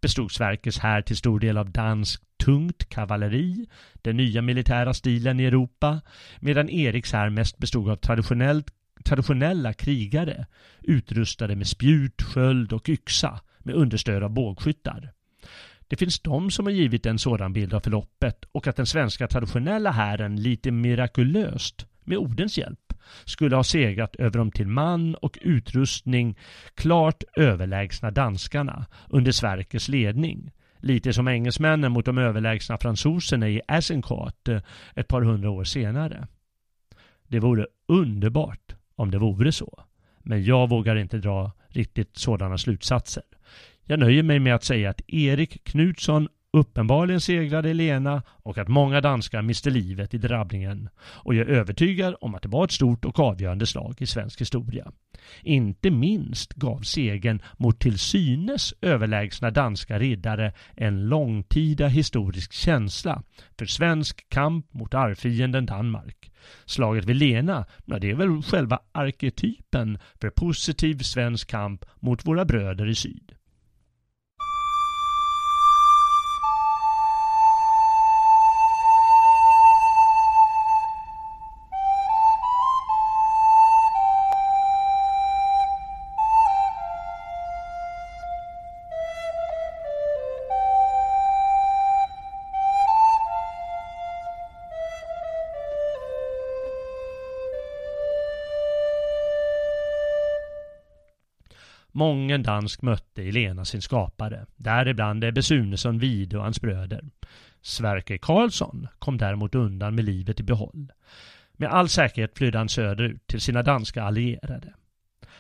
[0.02, 5.46] Bestod Sverkes här till stor del av dansk tungt kavalleri, den nya militära stilen i
[5.46, 6.02] Europa,
[6.40, 8.72] medan Eriks här mest bestod av traditionellt
[9.06, 10.46] traditionella krigare
[10.82, 15.12] utrustade med spjut, sköld och yxa med understöd av bågskyttar.
[15.88, 19.28] Det finns de som har givit en sådan bild av förloppet och att den svenska
[19.28, 22.85] traditionella hären lite mirakulöst, med Odens hjälp,
[23.26, 26.38] skulle ha segrat över de till man och utrustning
[26.76, 30.52] klart överlägsna danskarna under Sverkers ledning.
[30.80, 34.62] Lite som engelsmännen mot de överlägsna fransoserna i Azincourt eh,
[34.96, 36.28] ett par hundra år senare.
[37.28, 39.84] Det vore underbart om det vore så.
[40.24, 43.24] Men jag vågar inte dra riktigt sådana slutsatser.
[43.84, 49.02] Jag nöjer mig med att säga att Erik Knutsson uppenbarligen segrade Lena och att många
[49.02, 50.90] danskar miste livet i drabbningen.
[50.98, 54.42] Och jag är övertygad om att det var ett stort och avgörande slag i svensk
[54.42, 54.92] historia.
[55.42, 63.24] Inte minst gav segern mot till synes överlägsna danska riddare en långtida historisk känsla
[63.58, 66.32] för svensk kamp mot arvfienden Danmark.
[66.66, 72.46] Slaget vid Lena, ja, det är väl själva arketypen för positiv svensk kamp mot våra
[72.46, 73.32] bröder i syd.
[101.98, 107.04] Mången dansk mötte i Lena sin skapare, däribland Ebbe Sunesson Vide och hans bröder.
[107.62, 110.92] Sverker Karlsson kom däremot undan med livet i behåll.
[111.54, 114.74] Med all säkerhet flydde han söderut till sina danska allierade.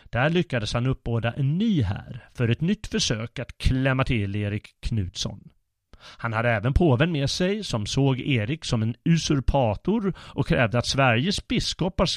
[0.04, 4.76] Där lyckades han uppbåda en ny här för ett nytt försök att klämma till Erik
[4.80, 5.50] Knutsson.
[5.98, 10.88] Han hade även påven med sig som såg Erik som en usurpator och krävde att
[10.88, 12.08] Sveriges biskopar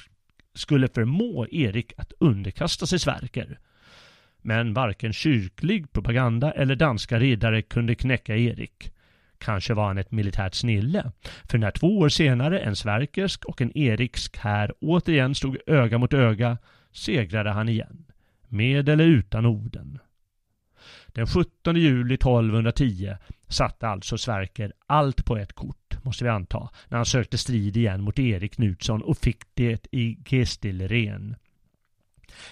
[0.55, 3.59] skulle förmå Erik att underkasta sig Sverker
[4.49, 8.93] men varken kyrklig propaganda eller danska riddare kunde knäcka Erik.
[9.39, 11.13] Kanske var han ett militärt snille,
[11.45, 16.15] för när två år senare en sverkersk och en eriksk här återigen stod öga mot
[16.15, 16.59] öga
[16.93, 18.05] segrade han igen,
[18.49, 19.99] med eller utan orden.
[21.07, 23.15] Den 17 juli 1210
[23.49, 28.03] satte alltså Sverker allt på ett kort, måste vi anta, när han sökte strid igen
[28.03, 31.37] mot Erik Knutsson och fick det i Gestilren.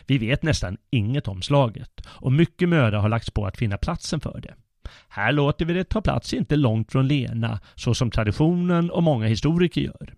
[0.06, 4.20] Vi vet nästan inget om slaget och mycket möda har lagts på att finna platsen
[4.20, 4.54] för det.
[5.08, 9.26] Här låter vi det ta plats inte långt från Lena, så som traditionen och många
[9.26, 10.14] historiker gör.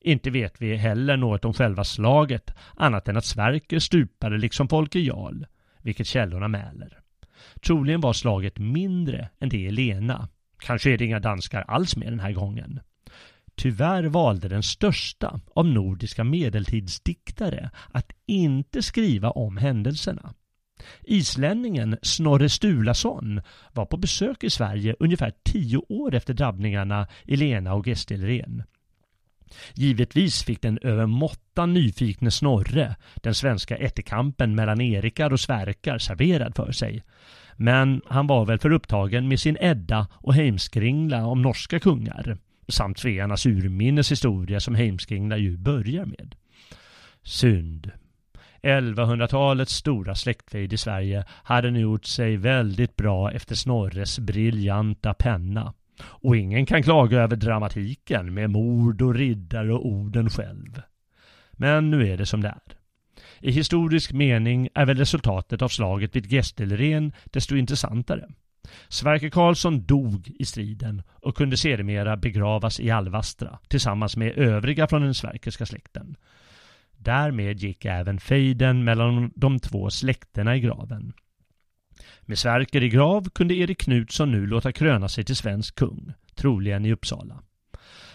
[0.00, 4.98] Inte vet vi heller något om själva slaget, annat än att Sverker stupade liksom Folke
[4.98, 5.44] Jarl,
[5.82, 6.98] vilket källorna mäler.
[7.66, 10.28] Troligen var slaget mindre än det i Lena.
[10.58, 12.80] Kanske är det inga danskar alls med den här gången
[13.60, 20.34] tyvärr valde den största av nordiska medeltidsdiktare att inte skriva om händelserna.
[21.04, 23.40] Islänningen Snorre Sturlason
[23.72, 28.62] var på besök i Sverige ungefär tio år efter drabbningarna i Lena och Gästelren.
[29.74, 36.72] Givetvis fick den övermåttan nyfikne Snorre den svenska ättekampen mellan Erikar och Sverkar serverad för
[36.72, 37.02] sig.
[37.56, 42.38] Men han var väl för upptagen med sin Edda och Heimskringla om norska kungar
[42.70, 46.34] samt Svearnas urminnes historia som Heimskringla ju börjar med.
[47.22, 47.90] Synd.
[48.62, 55.74] 1100-talets stora släktfejd i Sverige hade nu gjort sig väldigt bra efter Snorres briljanta penna.
[56.02, 60.82] Och ingen kan klaga över dramatiken med mord och riddare och orden själv.
[61.52, 62.76] Men nu är det som det är.
[63.40, 68.28] I historisk mening är väl resultatet av slaget vid Gästelren desto intressantare.
[68.88, 75.02] Sverker Karlsson dog i striden och kunde sedermera begravas i Alvastra tillsammans med övriga från
[75.02, 76.16] den sverkerska släkten.
[76.96, 81.12] Därmed gick även fejden mellan de två släkterna i graven.
[82.20, 86.86] Med Sverker i grav kunde Erik Knutsson nu låta kröna sig till svensk kung, troligen
[86.86, 87.42] i Uppsala.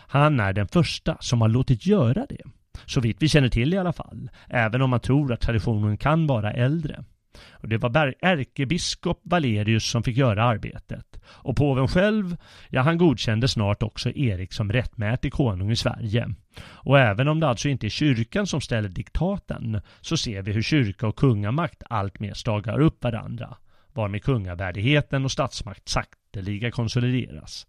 [0.08, 2.42] Han är den första som har låtit göra det.
[2.86, 6.28] Så vitt vi känner till i alla fall, även om man tror att traditionen kan
[6.28, 7.04] vara äldre.
[7.52, 11.20] Och det var ärkebiskop Valerius som fick göra arbetet.
[11.28, 12.38] Och påven själv,
[12.70, 16.30] ja han godkände snart också Erik som rättmätig konung i Sverige.
[16.64, 20.62] Och även om det alltså inte är kyrkan som ställer diktaten så ser vi hur
[20.62, 23.58] kyrka och kungamakt alltmer stagar upp varandra.
[23.94, 27.68] Varmed kungavärdigheten och statsmakt sakteliga konsolideras.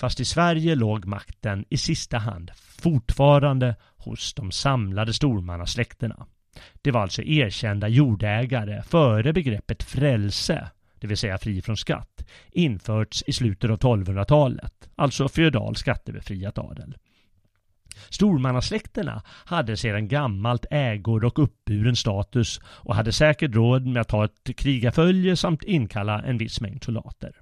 [0.00, 2.50] Fast i Sverige låg makten i sista hand
[2.82, 6.26] fortfarande hos de samlade stormannasläkterna.
[6.82, 13.24] Det var alltså erkända jordägare före begreppet frälse, det vill säga fri från skatt, införts
[13.26, 16.96] i slutet av 1200-talet, alltså feodal skattebefriat adel.
[18.08, 24.24] Stormannasläkterna hade sedan gammalt ägor och uppburen status och hade säkert råd med att ta
[24.24, 27.41] ett krigarfölje samt inkalla en viss mängd soldater.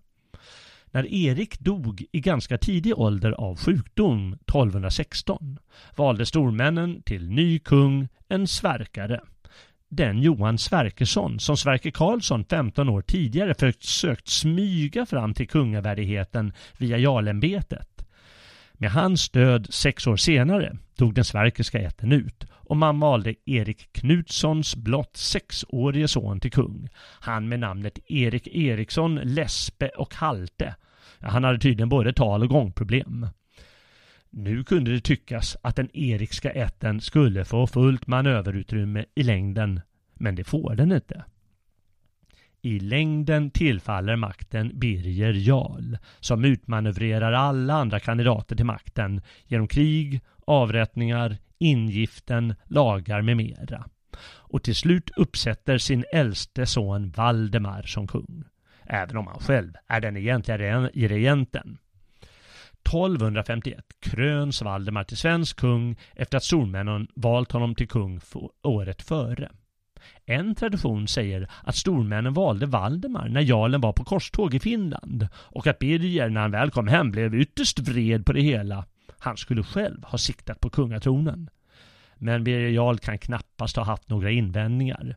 [0.92, 5.58] När Erik dog i ganska tidig ålder av sjukdom 1216
[5.96, 9.20] valde stormännen till ny kung en Sverkare.
[9.88, 16.98] Den Johan Sverkersson som Sverker Karlsson 15 år tidigare försökt smyga fram till kungavärdigheten via
[16.98, 18.06] jarlämbetet.
[18.72, 23.92] Med hans död sex år senare tog den sverkerska ätten ut och man valde Erik
[23.92, 26.88] Knutssons blott sexårige son till kung.
[27.20, 30.74] Han med namnet Erik Eriksson, Lespe och Halte.
[31.20, 33.26] Han hade tydligen både tal och gångproblem.
[34.30, 39.80] Nu kunde det tyckas att den erikska ätten skulle få fullt manöverutrymme i längden,
[40.14, 41.24] men det får den inte.
[42.62, 50.20] I längden tillfaller makten Birger Jarl, som utmanövrerar alla andra kandidater till makten genom krig,
[50.46, 53.84] avrättningar, ingiften, lagar med mera.
[54.22, 58.44] Och till slut uppsätter sin äldste son Valdemar som kung.
[58.86, 60.58] Även om han själv är den egentliga
[60.92, 61.78] regenten.
[62.88, 68.20] 1251 kröns Valdemar till svensk kung efter att stormännen valt honom till kung
[68.62, 69.50] året före.
[70.26, 75.66] En tradition säger att stormännen valde Valdemar när jarlen var på korståg i Finland och
[75.66, 78.84] att Birger när han väl kom hem blev ytterst vred på det hela.
[79.20, 81.50] Han skulle själv ha siktat på kungatronen.
[82.16, 85.16] Men Birger Jarl kan knappast ha haft några invändningar.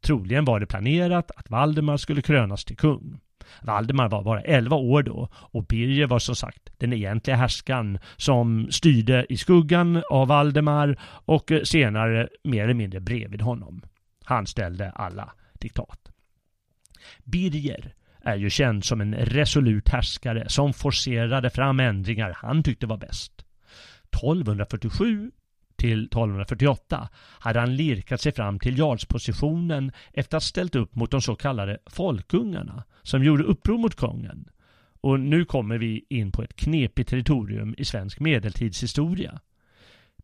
[0.00, 3.20] Troligen var det planerat att Valdemar skulle krönas till kung.
[3.62, 8.68] Valdemar var bara 11 år då och Birger var som sagt den egentliga härskaren som
[8.70, 13.82] styrde i skuggan av Valdemar och senare mer eller mindre bredvid honom.
[14.24, 16.12] Han ställde alla diktat.
[17.24, 17.94] Birger
[18.24, 23.41] är ju känd som en resolut härskare som forcerade fram ändringar han tyckte var bäst.
[24.14, 25.30] 1247
[25.76, 31.10] till 1248 hade han lirkat sig fram till jarlspositionen efter att ha ställt upp mot
[31.10, 34.48] de så kallade folkungarna som gjorde uppror mot kungen.
[35.00, 39.40] Och nu kommer vi in på ett knepigt territorium i svensk medeltidshistoria.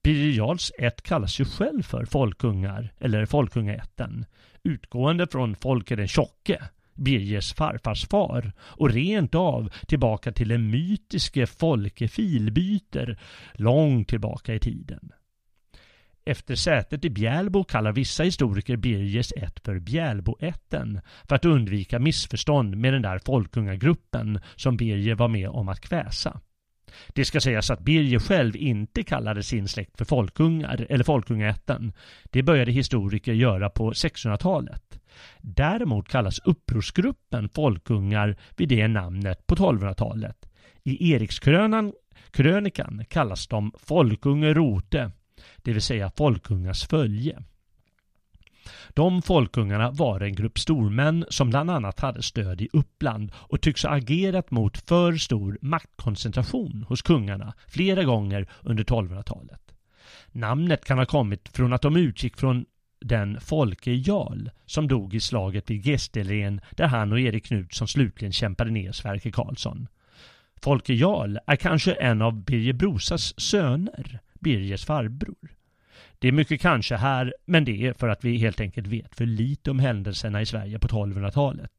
[0.02, 4.24] Birger Jarls ett kallas ju själv för folkungar, eller folkungaätten,
[4.62, 6.62] utgående från Folke den tjocke,
[6.98, 13.18] Birgers farfars far, och rent av tillbaka till den mytiske Folke Filbyter,
[13.54, 15.12] långt tillbaka i tiden.
[16.24, 22.76] Efter sätet i Bjälbo kallar vissa historiker Birgers ett för Bjälboätten för att undvika missförstånd
[22.76, 26.40] med den där folkungagruppen som Birger var med om att kväsa.
[27.08, 31.92] Det ska sägas att Birger själv inte kallade sin släkt för folkungar eller folkungaätten.
[32.24, 35.00] Det började historiker göra på 1600-talet.
[35.38, 40.36] Däremot kallas upprorsgruppen folkungar vid det namnet på 1200-talet.
[40.84, 45.10] I Erikskrönikan kallas de Folkunge Rote
[45.56, 47.42] det vill säga folkungas följe.
[48.94, 53.82] De folkungarna var en grupp stormän som bland annat hade stöd i Uppland och tycks
[53.82, 59.60] ha agerat mot för stor maktkoncentration hos kungarna flera gånger under 1200-talet.
[60.32, 62.64] Namnet kan ha kommit från att de utgick från
[63.00, 68.32] den Folke Jarl som dog i slaget vid Gästelen där han och Erik Knutsson slutligen
[68.32, 69.88] kämpade ner Sverker Karlsson.
[70.62, 75.57] Folke Jarl är kanske en av Birger Brosas söner Birgers farbror.
[76.18, 79.26] Det är mycket kanske här, men det är för att vi helt enkelt vet för
[79.26, 81.72] lite om händelserna i Sverige på 1200-talet.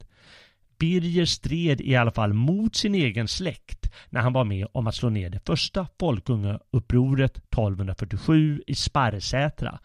[0.80, 4.96] Birger stred i alla fall mot sin egen släkt när han var med om att
[4.96, 9.80] slå ner det första folkungaupproret 1247 i Sparrsätra,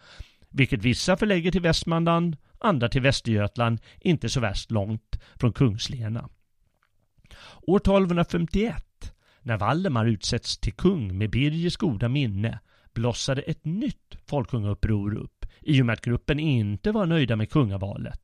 [0.49, 6.29] vilket vissa förlägger till Västmanland, andra till Västergötland, inte så värst långt från Kungslena.
[7.61, 12.59] År 1251 när Valdemar utsätts till kung med Birgers goda minne
[12.95, 18.21] blossade ett nytt folkungauppror upp i och med att gruppen inte var nöjda med kungavalet.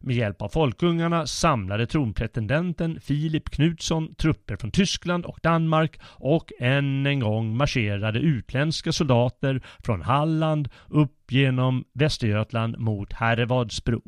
[0.00, 7.06] Med hjälp av folkungarna samlade tronpretendenten Filip Knutsson trupper från Tyskland och Danmark och än
[7.06, 14.02] en gång marscherade utländska soldater från Halland upp genom Västergötland mot Herrevadsbro.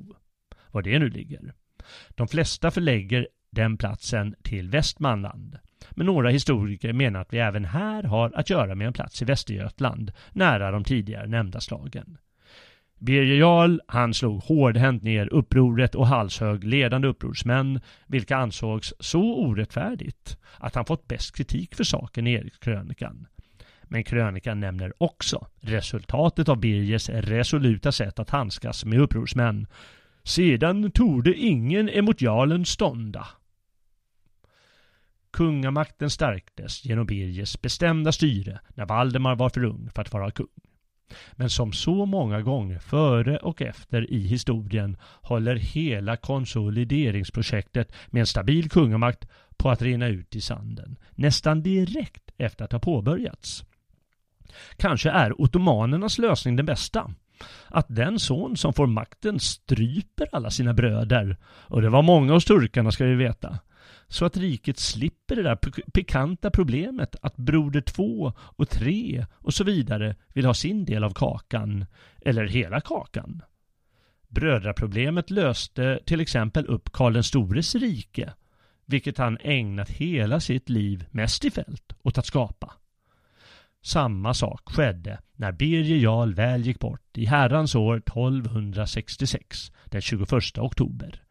[0.71, 1.55] Var det nu ligger.
[2.09, 5.59] De flesta förlägger den platsen till Västmanland.
[5.91, 9.25] Men några historiker menar att vi även här har att göra med en plats i
[9.25, 12.19] Västergötland, nära de tidigare nämnda slagen.
[12.99, 20.37] Birger Jarl, han slog hårdhänt ner upproret och halshög ledande upprorsmän, vilka ansågs så orättfärdigt
[20.59, 23.27] att han fått bäst kritik för saken i Erikskrönikan.
[23.85, 29.67] Men krönikan nämner också resultatet av Birgers resoluta sätt att handskas med upprorsmän.
[30.23, 33.27] Sedan torde ingen emot jarlen stånda.
[35.33, 40.47] Kungamakten stärktes genom Birgers bestämda styre när Valdemar var för ung för att vara kung.
[41.33, 48.27] Men som så många gånger före och efter i historien håller hela konsolideringsprojektet med en
[48.27, 50.99] stabil kungamakt på att rinna ut i sanden.
[51.15, 53.65] Nästan direkt efter att ha påbörjats.
[54.77, 57.11] Kanske är ottomanernas lösning den bästa.
[57.67, 61.37] Att den son som får makten stryper alla sina bröder.
[61.45, 63.59] Och det var många hos turkarna ska vi veta
[64.11, 65.57] så att riket slipper det där
[65.91, 71.11] pikanta problemet att broder två och tre och så vidare vill ha sin del av
[71.11, 71.87] kakan,
[72.21, 73.43] eller hela kakan.
[74.29, 78.33] Brödraproblemet löste till exempel upp Karl den stores rike,
[78.87, 82.73] vilket han ägnat hela sitt liv mest i fält åt att skapa.
[83.83, 90.59] Samma sak skedde när Birger Jarl väl gick bort i herrans år 1266, den 21
[90.59, 91.23] oktober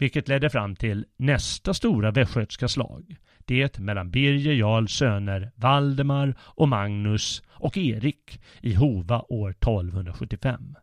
[0.00, 3.16] vilket ledde fram till nästa stora västgötska slag.
[3.44, 10.76] Det mellan Birger Jarls söner Valdemar och Magnus och Erik i Hova år 1275.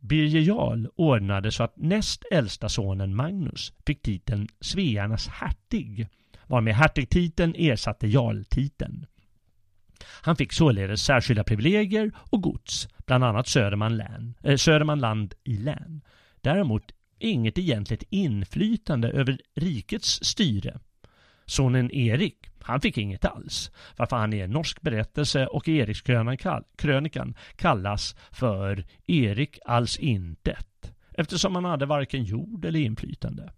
[0.00, 6.08] Birger Jarl ordnade så att näst äldsta sonen Magnus fick titeln Svearnas hertig,
[6.46, 9.06] varmed hertigtiteln ersatte jarltiteln.
[10.22, 16.00] Han fick således särskilda privilegier och gods, bland annat Södermanland, äh, Södermanland i län.
[16.40, 16.92] Däremot
[17.22, 20.78] inget egentligt inflytande över rikets styre.
[21.46, 27.34] Sonen Erik, han fick inget alls, varför han i en norsk berättelse och i Erikskrönikan
[27.56, 33.52] kallas för Erik alls intet, eftersom han hade varken jord eller inflytande.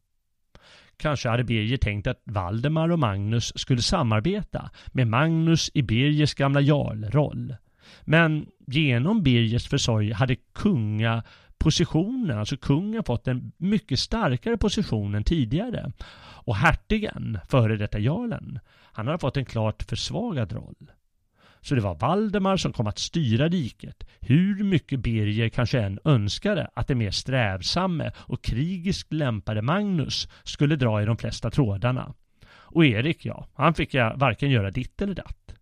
[0.97, 6.61] Kanske hade Birger tänkt att Valdemar och Magnus skulle samarbeta med Magnus i Birgers gamla
[6.61, 7.57] jarlroll.
[8.03, 11.23] Men genom Birgers försorg hade kunga
[11.65, 15.93] positionen, alltså kungen fått en mycket starkare position än tidigare.
[16.47, 18.59] Och hertigen, före detta jarlen,
[18.93, 20.91] han hade fått en klart försvagad roll.
[21.61, 26.71] Så det var Valdemar som kom att styra riket, hur mycket Birger kanske än önskade
[26.75, 32.15] att den mer strävsamme och krigiskt lämpade Magnus skulle dra i de flesta trådarna.
[32.47, 35.55] Och Erik, ja, han fick jag varken göra ditt eller datt.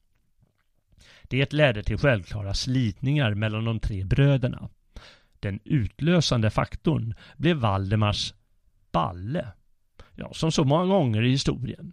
[1.22, 4.68] Det ledde till självklara slitningar mellan de tre bröderna.
[5.42, 8.34] Den utlösande faktorn blev Valdemars
[8.92, 9.52] balle.
[10.14, 11.92] Ja, som så många gånger i historien.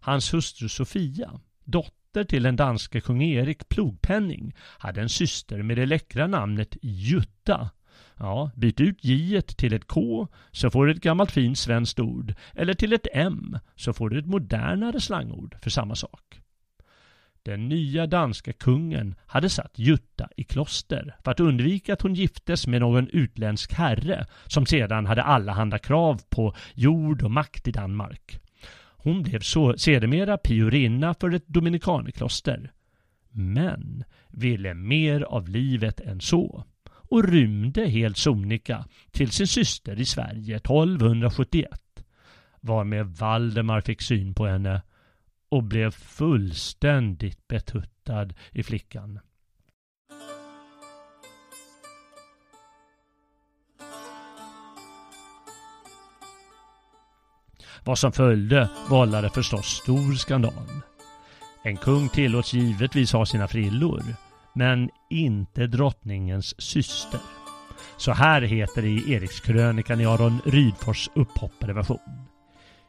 [0.00, 5.86] Hans hustru Sofia, dotter till den danske kung Erik Plogpenning, hade en syster med det
[5.86, 7.70] läckra namnet Jutta.
[8.16, 12.34] Ja, byt ut J till ett K så får du ett gammalt fint svenskt ord.
[12.54, 16.40] Eller till ett M så får du ett modernare slangord för samma sak.
[17.48, 22.66] Den nya danska kungen hade satt Jutta i kloster för att undvika att hon giftes
[22.66, 28.40] med någon utländsk herre som sedan hade allehanda krav på jord och makt i Danmark.
[28.96, 32.72] Hon blev så sedermera piorinna för ett dominikanerkloster.
[33.30, 40.04] Men ville mer av livet än så och rymde helt sonika till sin syster i
[40.04, 41.68] Sverige 1271
[42.60, 44.82] varmed Valdemar fick syn på henne
[45.48, 49.20] och blev fullständigt betuttad i flickan.
[57.84, 60.82] Vad som följde vållade förstås stor skandal.
[61.64, 64.02] En kung tillåts givetvis ha sina frillor,
[64.54, 67.20] men inte drottningens syster.
[67.96, 72.27] Så här heter det i Erikskrönikan i Aron Rydfors upphoppade version.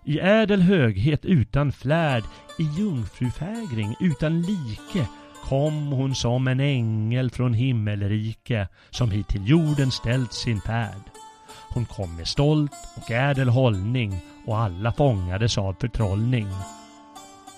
[0.10, 2.24] I ädel höghet utan flärd,
[2.60, 5.08] i jungfrufägring utan like
[5.44, 11.02] kom hon som en ängel från himmelrike som hit till jorden ställt sin färd.
[11.74, 16.48] Hon kom med stolt och ädel hållning och alla fångades av förtrollning.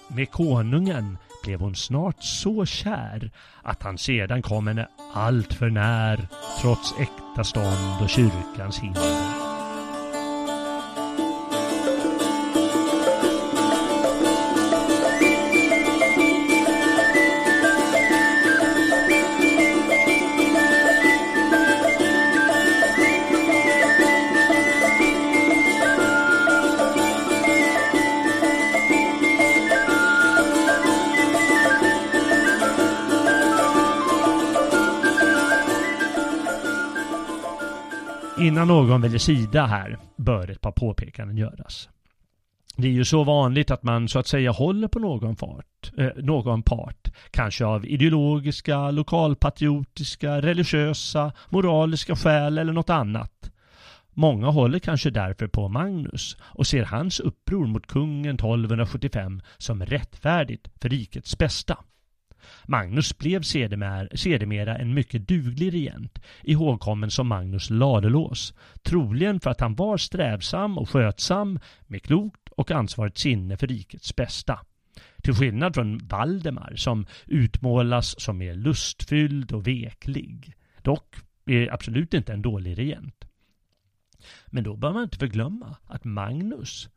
[0.08, 3.32] Med konungen blev hon snart så kär
[3.64, 6.28] att han sedan kom henne allt för när
[6.62, 9.31] trots äkta stånd och kyrkans hinder.
[38.62, 41.90] Innan någon väljer sida här bör ett par påpekanden göras.
[42.76, 46.10] Det är ju så vanligt att man så att säga håller på någon, fart, eh,
[46.16, 47.08] någon part.
[47.32, 53.52] Kanske av ideologiska, lokalpatriotiska, religiösa, moraliska skäl eller något annat.
[54.14, 60.68] Många håller kanske därför på Magnus och ser hans uppror mot kungen 1275 som rättfärdigt
[60.82, 61.78] för rikets bästa.
[62.68, 69.76] Magnus blev sedermera en mycket duglig regent, ihågkommen som Magnus Ladulås, troligen för att han
[69.76, 74.60] var strävsam och skötsam med klokt och ansvarigt sinne för rikets bästa.
[75.24, 80.54] Till skillnad från Valdemar som utmålas som mer lustfylld och veklig.
[80.82, 81.16] Dock
[81.46, 83.26] är absolut inte en dålig regent.
[84.48, 86.90] Men då bör man inte förglömma att Magnus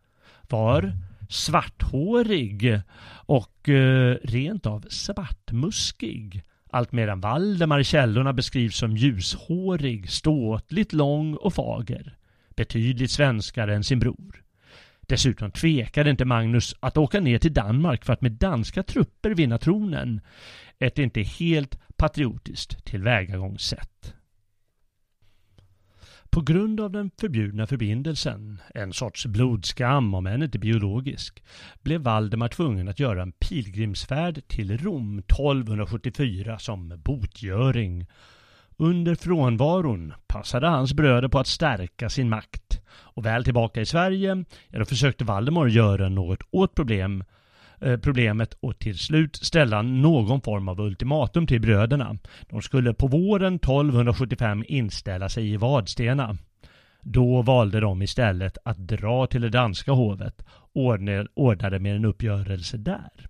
[0.48, 0.92] var
[1.34, 2.80] svarthårig
[3.26, 6.42] och eh, rent av svartmuskig.
[6.70, 12.16] Allt medan Valdemar i källorna beskrivs som ljushårig, ståtligt lång och fager.
[12.56, 14.42] Betydligt svenskare än sin bror.
[15.00, 19.58] Dessutom tvekade inte Magnus att åka ner till Danmark för att med danska trupper vinna
[19.58, 20.20] tronen.
[20.78, 24.14] Ett inte helt patriotiskt tillvägagångssätt.
[26.34, 31.42] På grund av den förbjudna förbindelsen, en sorts blodskam om än inte biologisk,
[31.82, 38.06] blev Valdemar tvungen att göra en pilgrimsfärd till Rom 1274 som botgöring.
[38.76, 42.80] Under frånvaron passade hans bröder på att stärka sin makt.
[42.90, 47.28] Och väl tillbaka i Sverige, ja, då försökte Valdemar göra något åt problemet.
[47.80, 52.18] Eh, problemet och till slut ställa någon form av ultimatum till bröderna.
[52.50, 56.36] De skulle på våren 1275 inställa sig i Vadstena.
[57.00, 60.98] Då valde de istället att dra till det danska hovet och
[61.34, 63.28] ordnade med en uppgörelse där.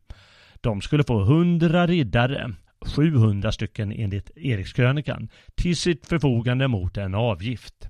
[0.61, 2.55] De skulle få 100 riddare,
[2.97, 7.88] 700 stycken enligt Erikskrönikan, till sitt förfogande mot en avgift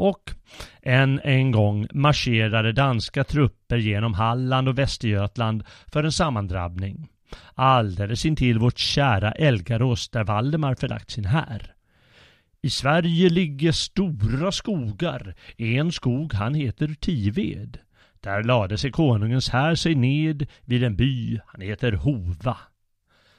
[0.00, 0.34] och
[0.82, 7.08] än en gång marscherade danska trupper genom Halland och Västergötland för en sammandrabbning.
[7.54, 11.74] Alldeles intill vårt kära Elgarås där Valdemar förlagt sin här.
[12.62, 15.34] I Sverige ligger stora skogar.
[15.56, 17.78] En skog han heter Tived.
[18.20, 22.56] Där lade sig konungens här sig ned vid en by han heter Hova.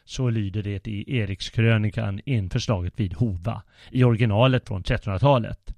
[0.06, 5.74] Så lyder det i Erikskrönikan inför slaget vid Hova i originalet från 1300-talet.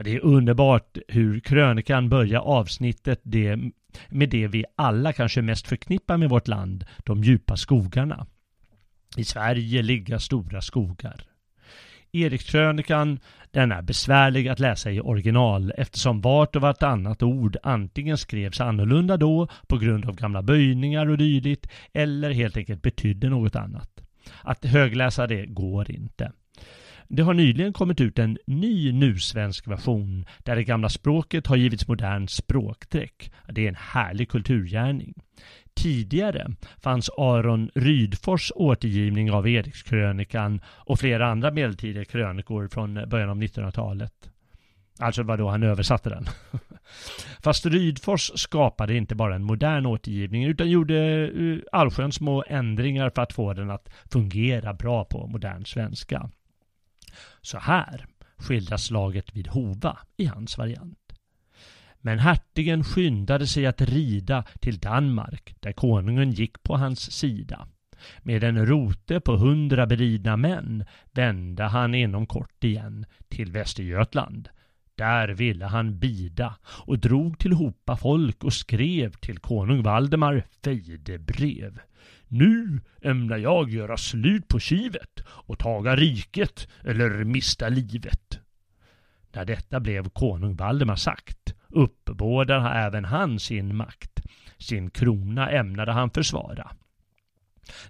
[0.00, 3.56] Det är underbart hur krönikan börjar avsnittet det,
[4.08, 8.26] med det vi alla kanske mest förknippar med vårt land, de djupa skogarna.
[9.16, 11.20] I Sverige ligger stora skogar.
[12.12, 13.18] Erikskrönikan,
[13.50, 19.16] den är besvärlig att läsa i original eftersom vart och vartannat ord antingen skrevs annorlunda
[19.16, 23.90] då på grund av gamla böjningar och dylikt eller helt enkelt betydde något annat.
[24.42, 26.32] Att högläsa det går inte.
[27.14, 31.88] Det har nyligen kommit ut en ny nusvensk version där det gamla språket har givits
[31.88, 33.32] modern språkträck.
[33.48, 35.14] Det är en härlig kulturgärning.
[35.74, 36.46] Tidigare
[36.82, 44.30] fanns Aron Rydfors återgivning av Erikskrönikan och flera andra medeltida krönikor från början av 1900-talet.
[44.98, 46.26] Alltså var då han översatte den.
[47.42, 53.22] Fast Rydfors skapade inte bara en modern återgivning utan gjorde eh, allsköns små ändringar för
[53.22, 56.30] att få den att fungera bra på modern svenska.
[57.42, 58.06] Så här
[58.36, 60.98] skildras slaget vid Hova i hans variant.
[62.00, 67.68] Men hertigen skyndade sig att rida till Danmark där konungen gick på hans sida.
[68.22, 74.48] Med en rote på hundra beridna män vände han inom kort igen till Västergötland.
[74.94, 81.78] Där ville han bida och drog tillhopa folk och skrev till konung Valdemar fejdebrev.
[82.28, 88.40] Nu ämnar jag göra slut på kivet och taga riket eller mista livet.
[89.32, 94.20] När detta blev konung Valdemar sagt uppbådade även han sin makt.
[94.58, 96.70] Sin krona ämnade han försvara.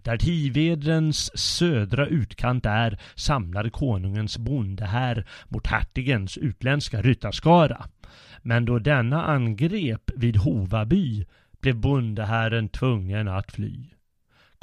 [0.03, 7.87] Där Tivedens södra utkant är samlade konungens bondehär mot hertigens utländska ryttarskara.
[8.43, 11.25] Men då denna angrep vid Hovaby
[11.61, 13.94] blev bondehären tvungen att fly.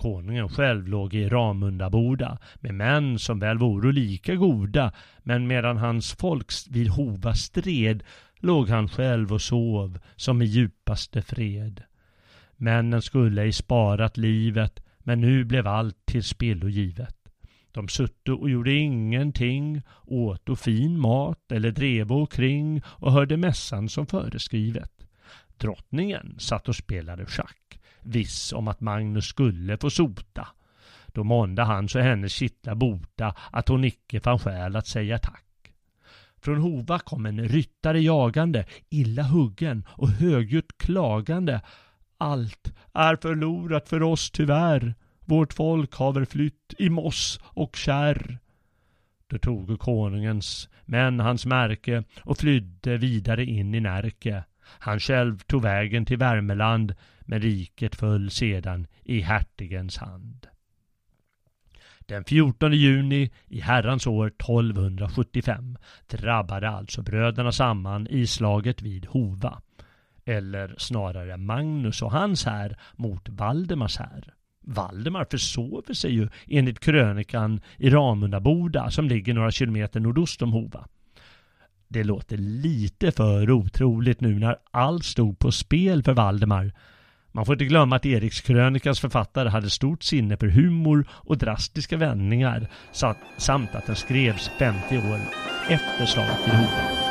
[0.01, 4.91] Konungen själv låg i Ramundaboda med män som väl vore lika goda
[5.23, 8.03] men medan hans folk vid Hova stred
[8.39, 11.83] låg han själv och sov som i djupaste fred.
[12.57, 17.17] Männen skulle ej sparat livet men nu blev allt till spillo givet.
[17.71, 23.89] De sutte och gjorde ingenting, åt och fin mat eller drev kring och hörde mässan
[23.89, 24.91] som föreskrivet.
[25.57, 30.47] Drottningen satt och spelade schack viss om att Magnus skulle få sota.
[31.07, 35.43] Då månde han så hennes kittlar bota att hon icke fann skäl att säga tack.
[36.41, 41.61] Från Hova kom en ryttare jagande, illa huggen och högljutt klagande.
[42.17, 44.95] Allt är förlorat för oss tyvärr.
[45.19, 48.39] Vårt folk haver flytt i moss och kärr.
[49.27, 54.43] Då tog konungens män hans märke och flydde vidare in i Närke.
[54.63, 60.47] Han själv tog vägen till Värmeland, men riket föll sedan i hertigens hand.
[62.11, 69.61] Den 14 juni i herrans år 1275 drabbade alltså bröderna samman i slaget vid Hova.
[70.25, 74.33] Eller snarare Magnus och hans här mot Valdemars här.
[74.61, 80.87] Valdemar försover sig ju enligt krönikan i Ramundaboda som ligger några kilometer nordost om Hova.
[81.93, 86.71] Det låter lite för otroligt nu när allt stod på spel för Valdemar
[87.31, 92.67] man får inte glömma att Erikskrönikans författare hade stort sinne för humor och drastiska vändningar
[93.37, 95.19] samt att den skrevs 50 år
[95.69, 97.10] efter slaget vid Hova.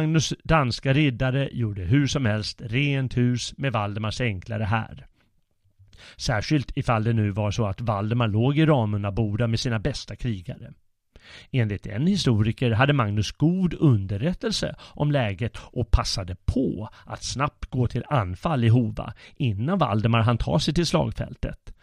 [0.00, 5.06] Magnus danska riddare gjorde hur som helst rent hus med Valdemars enklare här.
[6.16, 10.72] Särskilt ifall det nu var så att Valdemar låg i Ramundaboda med sina bästa krigare.
[11.50, 17.86] Enligt en historiker hade Magnus god underrättelse om läget och passade på att snabbt gå
[17.86, 21.74] till anfall i Hova innan Valdemar hann ta sig till slagfältet.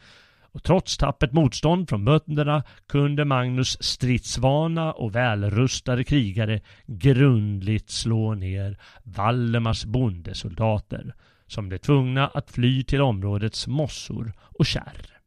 [0.58, 8.78] Och trots tappert motstånd från bönderna kunde Magnus stridsvana och välrustade krigare grundligt slå ner
[9.04, 11.14] Valdemars bondesoldater
[11.48, 15.20] som blev tvungna att fly till områdets mossor och kärr.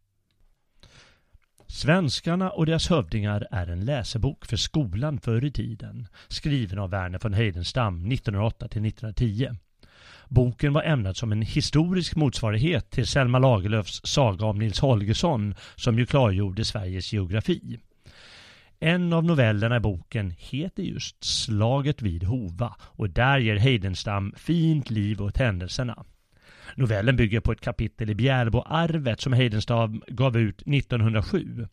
[1.67, 7.21] Svenskarna och deras hövdingar är en läsebok för skolan förr i tiden, skriven av Verner
[7.23, 9.57] von Heidenstam 1908-1910.
[10.31, 15.99] Boken var ämnad som en historisk motsvarighet till Selma Lagerlöfs saga om Nils Holgersson som
[15.99, 17.79] ju klargjorde Sveriges geografi.
[18.81, 24.91] En av novellerna i boken heter just Slaget vid Hova och där ger Heidenstam fint
[24.91, 26.05] liv åt händelserna.
[26.75, 31.67] Novellen bygger på ett kapitel i Bjärboarvet som Heidenstam gav ut 1907.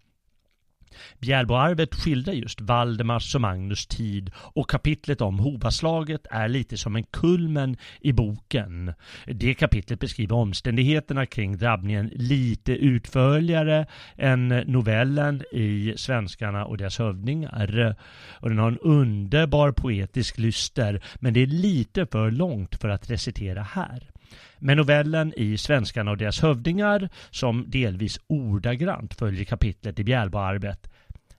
[1.20, 7.04] Bjälboarvet skildrar just Valdemars och Magnus tid och kapitlet om Hovaslaget är lite som en
[7.04, 8.94] kulmen i boken.
[9.26, 13.86] Det kapitlet beskriver omständigheterna kring drabbningen lite utförligare
[14.18, 17.96] än novellen i Svenskarna och deras hövdingar.
[18.40, 23.10] Och den har en underbar poetisk lyster men det är lite för långt för att
[23.10, 24.10] recitera här.
[24.60, 30.90] Med novellen i Svenskarna och deras hövdingar, som delvis ordagrant följer kapitlet i Bjälboarvet,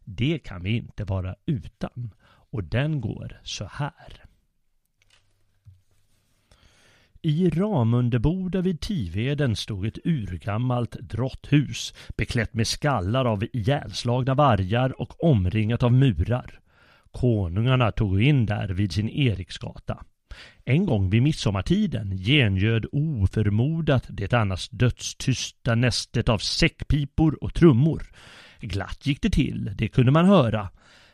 [0.04, 2.10] det kan vi inte vara utan.
[2.50, 4.24] Och den går så här.
[7.22, 15.24] I Ramundeboda vid Tiveden stod ett urgammalt drotthus beklätt med skallar av ihjälslagna vargar och
[15.24, 16.60] omringat av murar.
[17.10, 20.04] Konungarna tog in där vid sin Eriksgata.
[20.64, 28.02] En gång vid midsommartiden gengöd oförmodat det annars dödstysta nästet av säckpipor och trummor.
[28.60, 30.68] Glatt gick det till, det kunde man höra.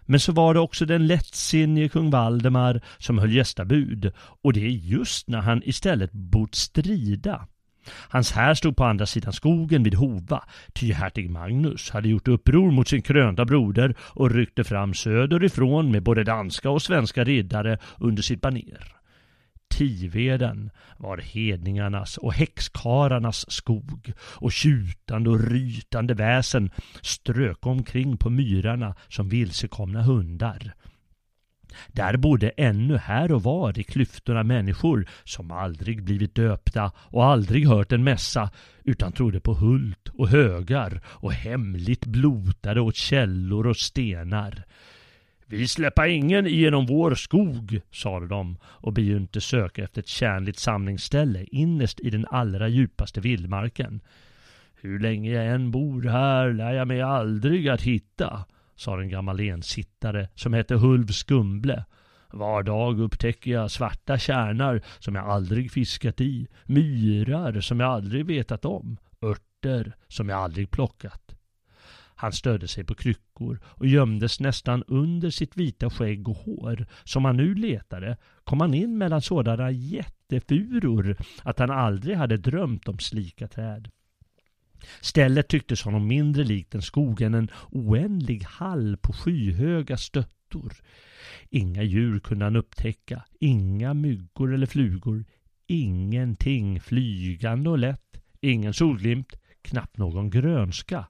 [0.06, 5.28] Men så var det också den lättsinnige kung Valdemar som höll gästabud och det just
[5.28, 7.46] när han istället bort strida.
[8.08, 12.70] Hans här stod på andra sidan skogen vid Hova, ty hertig Magnus hade gjort uppror
[12.70, 18.22] mot sin krönta broder och ryckte fram söderifrån med både danska och svenska riddare under
[18.22, 19.03] sitt baner.
[19.76, 26.70] Tiveden var hedningarnas och häxkararnas skog och tjutande och rytande väsen
[27.02, 30.74] strök omkring på myrarna som vilsekomna hundar.
[31.88, 37.68] Där bodde ännu här och var i klyftorna människor som aldrig blivit döpta och aldrig
[37.68, 38.50] hört en mässa
[38.84, 44.64] utan trodde på hult och högar och hemligt blotade åt källor och stenar.
[45.55, 51.44] Vi släppa ingen genom vår skog, sade de och begynte söka efter ett kärnligt samlingsställe
[51.44, 54.00] innerst i den allra djupaste vildmarken.
[54.74, 58.44] Hur länge jag än bor här lär jag mig aldrig att hitta,
[58.76, 61.84] sa en gammal ensittare som hette Hulv Skumble.
[62.32, 68.26] Var dag upptäcker jag svarta kärnar som jag aldrig fiskat i, myrar som jag aldrig
[68.26, 71.23] vetat om, örter som jag aldrig plockat.
[72.14, 76.86] Han stödde sig på kryckor och gömdes nästan under sitt vita skägg och hår.
[77.04, 82.88] Som han nu letade kom han in mellan sådana jättefuror att han aldrig hade drömt
[82.88, 83.90] om slika träd.
[85.00, 90.72] Stället tycktes honom mindre likt en skog än en oändlig hall på skyhöga stöttor.
[91.50, 95.24] Inga djur kunde han upptäcka, inga myggor eller flugor,
[95.66, 101.06] ingenting flygande och lätt, ingen solglimt, knappt någon grönska.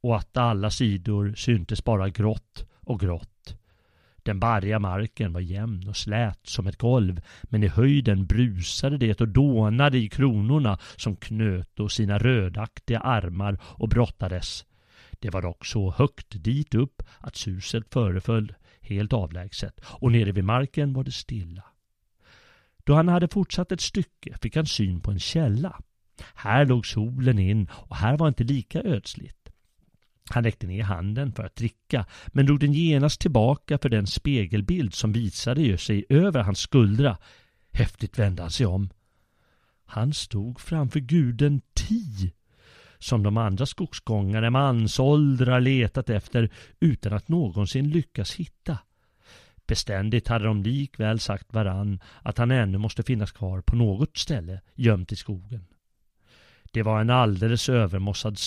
[0.00, 3.58] Och att alla sidor syntes bara grått och grått.
[4.28, 9.20] Den barriga marken var jämn och slät som ett golv, men i höjden brusade det
[9.20, 14.64] och dånade i kronorna som knöt och sina rödaktiga armar och brottades.
[15.18, 20.44] Det var dock så högt dit upp att suset föreföll helt avlägset och nere vid
[20.44, 21.64] marken var det stilla.
[22.84, 25.80] Då han hade fortsatt ett stycke fick han syn på en källa.
[26.34, 29.37] Här låg solen in och här var inte lika ödsligt.
[30.30, 34.94] Han räckte ner handen för att dricka, men drog den genast tillbaka för den spegelbild
[34.94, 37.18] som visade sig över hans skuldra.
[37.72, 38.90] Häftigt vände han sig om.
[39.84, 42.32] Han stod framför guden Ti,
[42.98, 46.50] som de andra skogsgångare mansåldrar letat efter
[46.80, 48.78] utan att någonsin lyckas hitta.
[49.66, 54.60] Beständigt hade de likväl sagt varann att han ännu måste finnas kvar på något ställe
[54.74, 55.64] gömt i skogen.
[56.72, 58.38] Det var en alldeles övermossad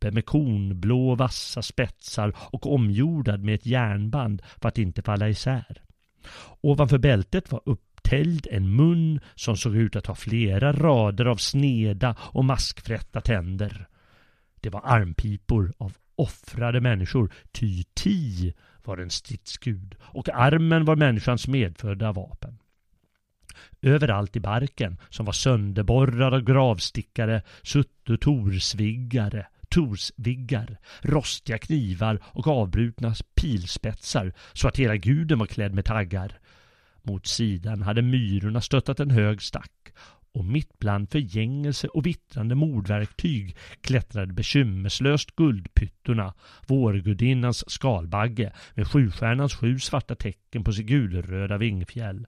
[0.00, 5.82] stubbe med kornblå vassa spetsar och omgjordad med ett järnband för att inte falla isär.
[6.62, 12.16] Ovanför bältet var upptäljd en mun som såg ut att ha flera rader av sneda
[12.18, 13.86] och maskfrätta tänder.
[14.60, 21.48] Det var armpipor av offrade människor, ty Ti var en stridsgud och armen var människans
[21.48, 22.58] medfödda vapen.
[23.82, 33.14] Överallt i barken, som var sönderborrad av gravstickare, sutte torsviggare, torsviggar, rostiga knivar och avbrutna
[33.34, 36.38] pilspetsar så att hela guden var klädd med taggar.
[37.02, 39.92] Mot sidan hade myrorna stöttat en hög stack
[40.32, 46.34] och mitt bland förgängelse och vittrande mordverktyg klättrade bekymmerslöst guldpyttorna,
[46.66, 52.26] vårgudinnans skalbagge med sjustjärnans sju svarta tecken på sitt gulröda vingfjäll.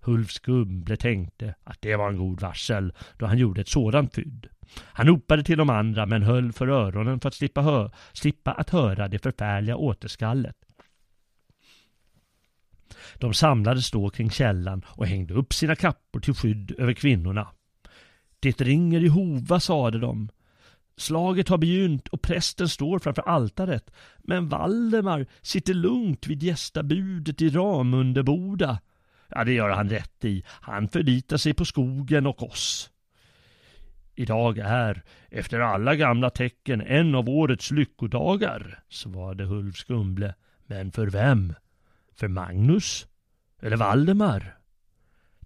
[0.00, 4.46] Hulf Skumble tänkte att det var en god varsel då han gjorde ett sådant fynd.
[4.78, 8.70] Han ropade till de andra men höll för öronen för att slippa, hö slippa att
[8.70, 10.56] höra det förfärliga återskallet.
[13.14, 17.48] De samlades då kring källan och hängde upp sina kappor till skydd över kvinnorna.
[18.40, 20.28] Det ringer i Hova, sade de.
[20.96, 27.48] Slaget har begynt och prästen står framför altaret, men Valdemar sitter lugnt vid gästabudet i
[27.48, 28.78] Ramundeboda.
[29.28, 30.44] Ja, det gör han rätt i.
[30.48, 32.90] Han förlitar sig på skogen och oss.
[34.18, 40.34] Idag är, efter alla gamla tecken, en av årets lyckodagar, svarade Hulf Skumble.
[40.66, 41.54] Men för vem?
[42.14, 43.06] För Magnus?
[43.62, 44.56] Eller Valdemar?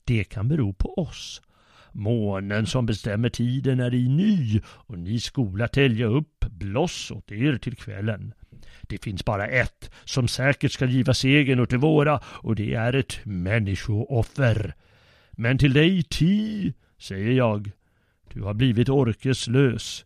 [0.05, 1.43] Det kan bero på oss.
[1.93, 7.59] Månen som bestämmer tiden är i ny och ni skola tälja upp bloss åt er
[7.59, 8.35] till kvällen.
[8.83, 12.93] Det finns bara ett som säkert ska giva segern åt det våra och det är
[12.93, 14.75] ett människooffer.
[15.31, 17.71] Men till dig, Ti, säger jag,
[18.35, 20.05] du har blivit orkeslös.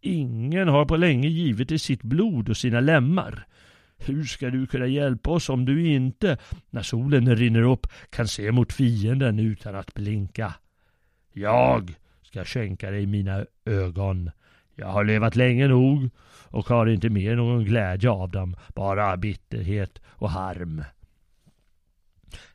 [0.00, 3.46] Ingen har på länge givit dig sitt blod och sina lemmar.
[3.98, 6.38] Hur ska du kunna hjälpa oss om du inte,
[6.70, 10.54] när solen rinner upp, kan se mot fienden utan att blinka?
[11.32, 14.30] Jag ska skänka dig mina ögon.
[14.74, 16.10] Jag har levat länge nog
[16.48, 20.84] och har inte mer någon glädje av dem, bara bitterhet och harm.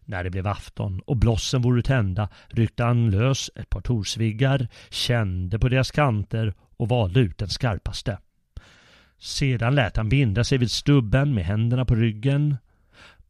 [0.06, 5.60] När det blev afton och blossen vore tända ryckte han lös ett par torsviggar, kände
[5.60, 8.18] på deras kanter och valde ut den skarpaste.
[9.20, 12.58] Sedan lät han binda sig vid stubben med händerna på ryggen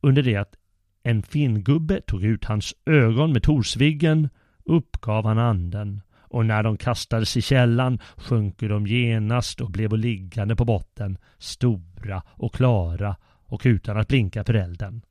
[0.01, 0.55] under det att
[1.03, 4.30] en finngubbe tog ut hans ögon med torsviggen
[4.65, 6.01] uppgav han anden
[6.32, 12.24] och när de kastades i källan sjönk de genast och blev liggande på botten, stora
[12.28, 13.15] och klara
[13.45, 15.01] och utan att blinka för elden.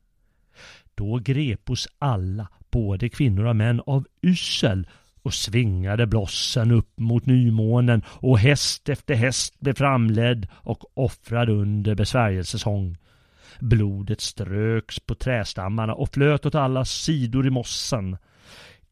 [1.00, 4.86] Då grepos alla, både kvinnor och män, av yssel
[5.22, 11.94] och svingade blossen upp mot nymånen och häst efter häst blev framledd och offrad under
[11.94, 12.96] besvärjelsesång.
[13.60, 18.16] Blodet ströks på trästammarna och flöt åt alla sidor i mossen.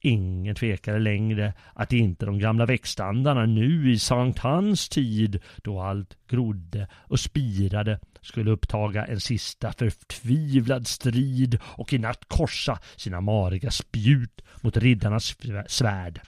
[0.00, 6.16] Ingen tvekade längre att inte de gamla växtandarna nu i Sankt Hans tid, då allt
[6.28, 13.70] grodde och spirade, skulle upptaga en sista förtvivlad strid och i natt korsa sina mariga
[13.70, 15.36] spjut mot riddarnas
[15.66, 16.20] svärd.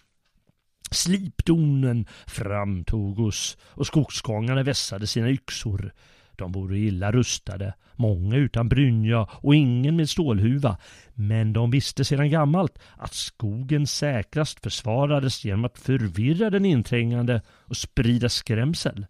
[0.91, 5.93] Slipdonen framtogos och skogsgångarna vässade sina yxor.
[6.41, 10.77] De vore illa rustade, många utan brynja och ingen med stålhuva.
[11.15, 17.77] Men de visste sedan gammalt att skogen säkrast försvarades genom att förvirra den inträngande och
[17.77, 19.07] sprida skrämsel.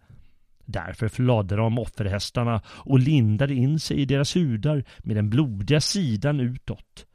[0.65, 6.41] Därför förlade de offerhästarna och lindade in sig i deras hudar med den blodiga sidan
[6.41, 7.07] utåt.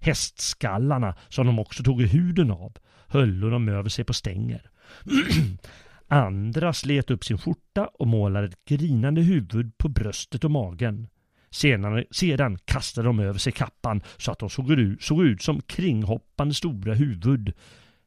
[0.00, 2.76] Hästskallarna, som de också tog i huden av,
[3.08, 4.70] höll de över sig på stänger.
[6.12, 11.08] Andra slet upp sin skjorta och målade ett grinande huvud på bröstet och magen.
[11.50, 15.62] Senare, sedan kastade de över sig kappan så att de såg ut, såg ut som
[15.62, 17.52] kringhoppande stora huvud.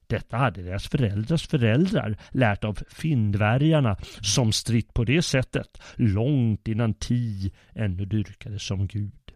[0.08, 6.94] Detta hade deras föräldrars föräldrar lärt av finndvärgarna som stritt på det sättet långt innan
[6.94, 9.32] Ti ännu dyrkades som gud.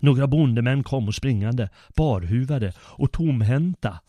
[0.00, 4.00] Några bondemän kom och springande, barhuvade och tomhänta.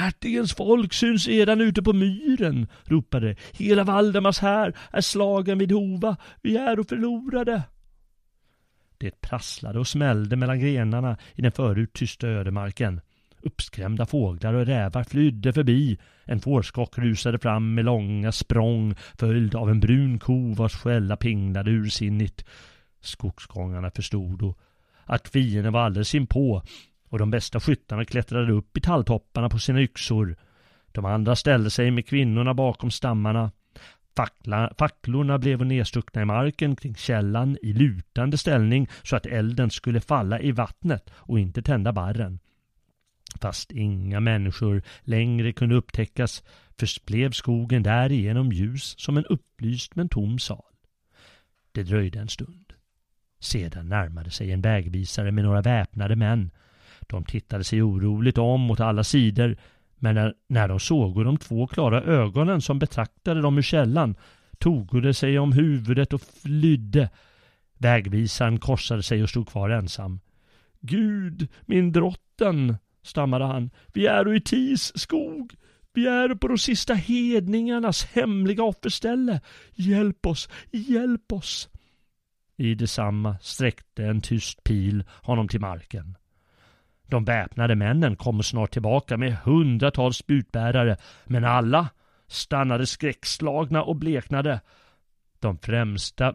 [0.00, 3.36] Hertigens folk syns edan ute på myren, ropade.
[3.52, 6.16] Hela Valdemars här är slagen vid Hova.
[6.42, 7.62] Vi är och förlorade.
[8.98, 13.00] Det prasslade och smällde mellan grenarna i den förut tysta ödemarken.
[13.42, 15.98] Uppskrämda fåglar och rävar flydde förbi.
[16.24, 21.70] En fårskock rusade fram med långa språng följd av en brun ko vars skälla pinglade
[21.70, 22.44] ursinnigt.
[23.00, 24.54] Skogsgångarna förstod då
[25.04, 26.62] att fienden var alldeles inpå
[27.10, 30.36] och de bästa skyttarna klättrade upp i talltopparna på sina yxor.
[30.92, 33.52] De andra ställde sig med kvinnorna bakom stammarna.
[34.16, 40.00] Fackla, facklorna blev nedstuckna i marken kring källan i lutande ställning så att elden skulle
[40.00, 42.38] falla i vattnet och inte tända barren.
[43.40, 46.42] Fast inga människor längre kunde upptäckas
[46.78, 50.64] förblev skogen därigenom ljus som en upplyst men tom sal.
[51.72, 52.72] Det dröjde en stund.
[53.40, 56.50] Sedan närmade sig en vägvisare med några väpnade män.
[57.10, 59.56] De tittade sig oroligt om åt alla sidor
[60.00, 64.14] men när, när de såg de två klara ögonen som betraktade dem ur källan
[64.58, 67.10] tog de sig om huvudet och flydde.
[67.78, 70.20] Vägvisaren korsade sig och stod kvar ensam.
[70.80, 73.70] Gud, min drotten, stammade han.
[73.92, 75.54] Vi är i Tis skog.
[75.92, 79.40] Vi är på de sista hedningarnas hemliga offerställe.
[79.74, 81.68] Hjälp oss, hjälp oss.
[82.56, 86.16] I detsamma sträckte en tyst pil honom till marken.
[87.10, 91.88] De väpnade männen kommer snart tillbaka med hundratals spjutbärare, men alla
[92.28, 94.60] stannade skräckslagna och bleknade.
[95.40, 96.34] De främsta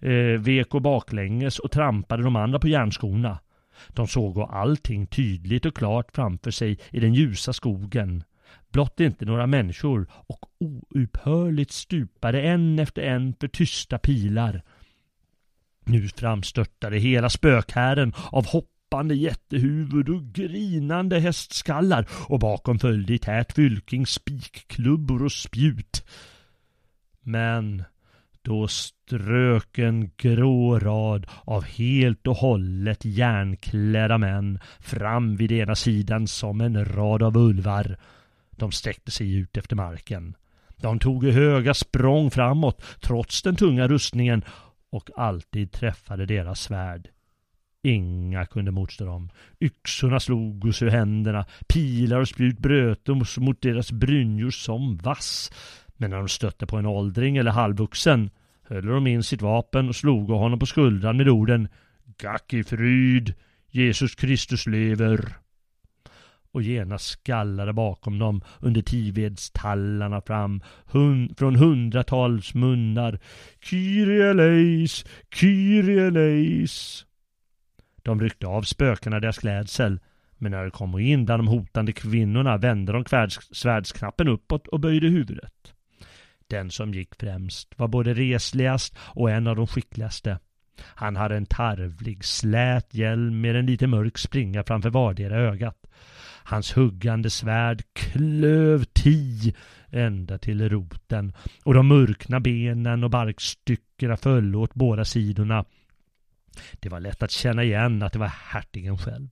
[0.00, 3.38] eh, vek och baklänges och trampade de andra på järnskorna.
[3.88, 8.24] De såg allting tydligt och klart framför sig i den ljusa skogen.
[8.72, 14.62] Blott inte några människor och oupphörligt stupade en efter en för tysta pilar.
[15.84, 23.18] Nu framstörtade hela spökhären av hopp hoppande jättehuvud och grinande hästskallar och bakom följde i
[23.18, 26.04] tät fylking spikklubbor och spjut.
[27.20, 27.84] Men
[28.42, 36.26] då strök en grå rad av helt och hållet järnklädda män fram vid ena sidan
[36.26, 37.96] som en rad av ulvar.
[38.50, 40.34] De sträckte sig ut efter marken.
[40.76, 44.44] De tog höga språng framåt trots den tunga rustningen
[44.90, 47.08] och alltid träffade deras svärd.
[47.88, 49.30] Inga kunde motstå dem.
[49.60, 55.52] Yxorna slog oss ur händerna, pilar och spjut bröt mot deras brynjor som vass.
[55.96, 58.30] Men när de stötte på en åldring eller halvvuxen
[58.62, 61.68] höll de in sitt vapen och slog honom på skuldran med orden
[62.18, 63.34] Gack i fryd,
[63.70, 65.36] Jesus Kristus lever.
[66.52, 73.18] Och genast skallade bakom dem under tivedstallarna fram hun från hundratals munnar
[73.60, 77.04] Kyrie eleis, Kyrie eleis.
[78.08, 80.00] De ryckte av spökena deras klädsel
[80.38, 83.04] men när de kom in bland de hotande kvinnorna vände de
[83.52, 85.74] svärdsknappen uppåt och böjde huvudet.
[86.46, 90.38] Den som gick främst var både resligast och en av de skickligaste.
[90.80, 95.86] Han hade en tarvlig, slät hjälm med en lite mörk springa framför vardera ögat.
[96.44, 99.54] Hans huggande svärd klöv ti
[99.90, 101.32] ända till roten
[101.64, 105.64] och de mörkna benen och barkstyckena föll åt båda sidorna.
[106.80, 109.28] Det var lätt att känna igen att det var hertigen själv.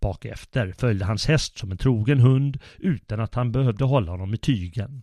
[0.00, 4.38] Bakefter följde hans häst som en trogen hund utan att han behövde hålla honom i
[4.38, 5.02] tygen.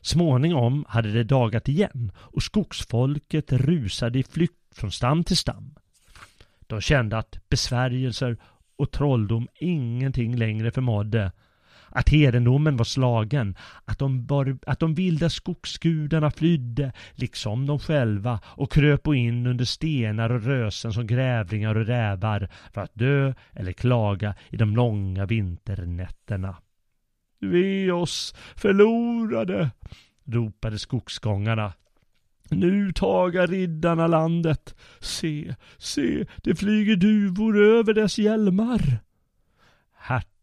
[0.00, 5.74] Småningom hade det dagat igen och skogsfolket rusade i flykt från stam till stam.
[6.66, 8.36] De kände att besvärjelser
[8.76, 11.32] och trolldom ingenting längre förmådde.
[11.96, 18.40] Att hedendomen var slagen, att de, bar, att de vilda skogsgudarna flydde, liksom de själva,
[18.44, 23.72] och kröp in under stenar och rösen som grävlingar och rävar för att dö eller
[23.72, 26.56] klaga i de långa vinternätterna.
[27.40, 29.70] Vi oss förlorade,
[30.24, 31.72] ropade skogsgångarna.
[32.50, 34.74] Nu taga riddarna landet.
[35.00, 39.05] Se, se, det flyger duvor över dess hjälmar.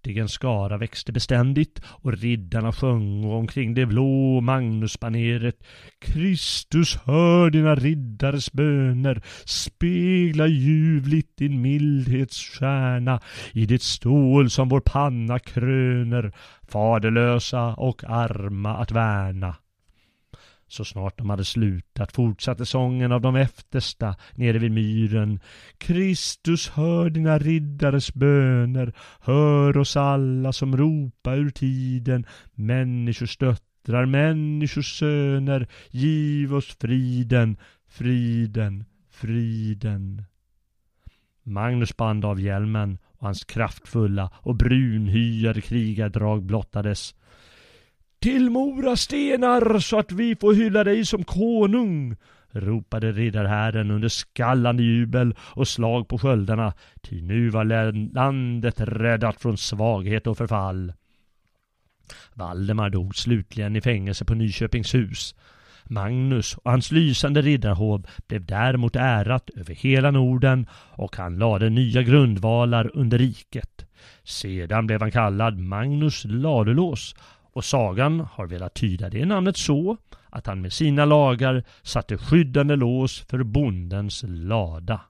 [0.04, 5.56] Hertigens skara växte beständigt och riddarna sjöng omkring det blå Magnusbaneret.
[6.00, 13.20] Kristus hör dina riddares böner, spegla ljuvligt din mildhets stjärna
[13.54, 16.32] i det stål som vår panna kröner,
[16.68, 19.56] faderlösa och arma att värna.
[20.68, 25.40] Så snart de hade slutat fortsatte sången av de eftersta nere vid myren.
[25.78, 35.00] Kristus hör dina riddares böner, hör oss alla som ropa ur tiden, människors döttrar, människors
[35.00, 37.58] söner, giv oss friden,
[37.88, 40.24] friden, friden.
[41.44, 47.16] Magnus band av hjälmen och hans kraftfulla och brunhyade krigardrag blottades.
[48.24, 52.16] Till Mora stenar så att vi får hylla dig som konung,
[52.52, 57.66] ropade riddarherren under skallande jubel och slag på sköldarna, ty nu var
[58.14, 60.94] landet räddat från svaghet och förfall.
[62.34, 65.36] Valdemar dog slutligen i fängelse på Nyköpingshus.
[65.84, 72.02] Magnus och hans lysande riddarhov blev däremot ärat över hela Norden och han lade nya
[72.02, 73.86] grundvalar under riket.
[74.24, 77.16] Sedan blev han kallad Magnus Ladulås
[77.54, 79.98] och sagan har velat tyda det namnet så
[80.30, 85.02] att han med sina lagar satte skyddande lås för bondens lada.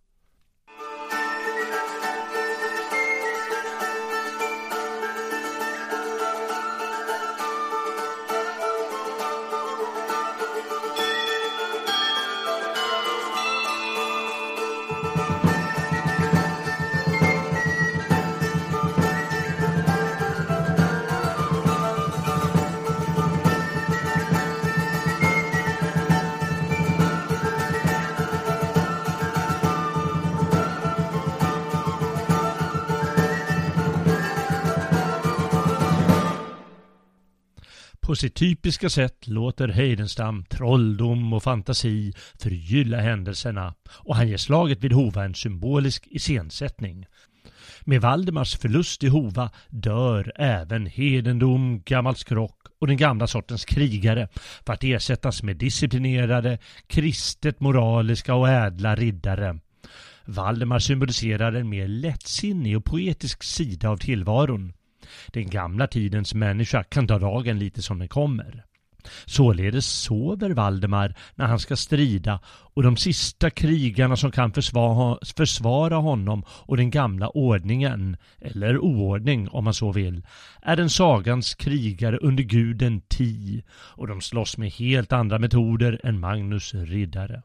[38.13, 44.83] På sitt typiska sätt låter Heidenstam trolldom och fantasi förgylla händelserna och han ger slaget
[44.83, 47.05] vid Hova en symbolisk iscensättning.
[47.81, 54.27] Med Valdemars förlust i Hova dör även hedendom, gammal skrock och den gamla sortens krigare
[54.65, 56.57] för att ersättas med disciplinerade,
[56.87, 59.59] kristet moraliska och ädla riddare.
[60.25, 64.73] Valdemar symboliserar en mer lättsinnig och poetisk sida av tillvaron.
[65.27, 68.63] Den gamla tidens människa kan ta dagen lite som den kommer.
[69.25, 74.53] Således sover Valdemar när han ska strida och de sista krigarna som kan
[75.35, 80.23] försvara, honom och den gamla ordningen, eller oordning om man så vill,
[80.61, 86.19] är den sagans krigare under guden Ti och de slåss med helt andra metoder än
[86.19, 87.41] Magnus riddare.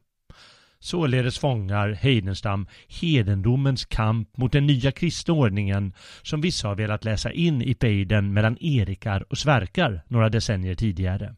[0.80, 7.32] Således fångar Heidenstam hedendomens kamp mot den nya kristna ordningen som vissa har velat läsa
[7.32, 11.34] in i fejden mellan Erikar och Sverkar några decennier tidigare.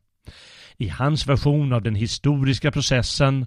[0.76, 3.46] I hans version av den historiska processen,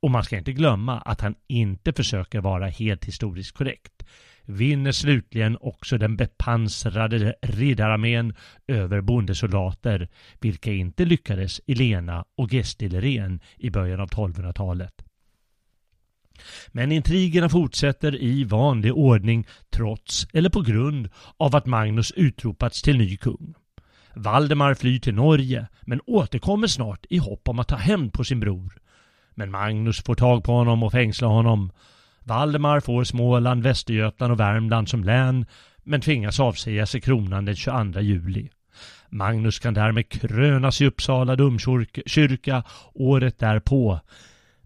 [0.00, 4.02] och man ska inte glömma att han inte försöker vara helt historiskt korrekt,
[4.46, 8.34] vinner slutligen också den bepansrade riddararmén
[8.68, 10.08] över bondesoldater,
[10.40, 15.04] vilka inte lyckades i Lena och Gästileren i början av 1200-talet.
[16.72, 22.98] Men intrigerna fortsätter i vanlig ordning trots eller på grund av att Magnus utropats till
[22.98, 23.54] ny kung.
[24.14, 28.40] Valdemar flyr till Norge men återkommer snart i hopp om att ta hämnd på sin
[28.40, 28.72] bror.
[29.34, 31.70] Men Magnus får tag på honom och fängslar honom.
[32.24, 35.46] Valdemar får Småland, Västergötland och Värmland som län
[35.82, 38.48] men tvingas avsäga sig kronan den 22 juli.
[39.08, 42.62] Magnus kan därmed krönas i Uppsala domkyrka
[42.94, 44.00] året därpå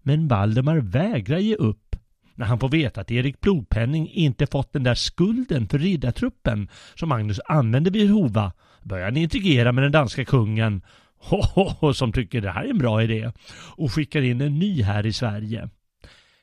[0.09, 1.95] men Valdemar vägrar ge upp.
[2.35, 7.09] När han får veta att Erik Blodpenning inte fått den där skulden för riddartruppen som
[7.09, 8.51] Magnus använde vid Hova
[8.83, 10.81] börjar han intrigera med den danska kungen
[11.17, 13.31] ho, som tycker det här är en bra idé
[13.75, 15.69] och skickar in en ny här i Sverige.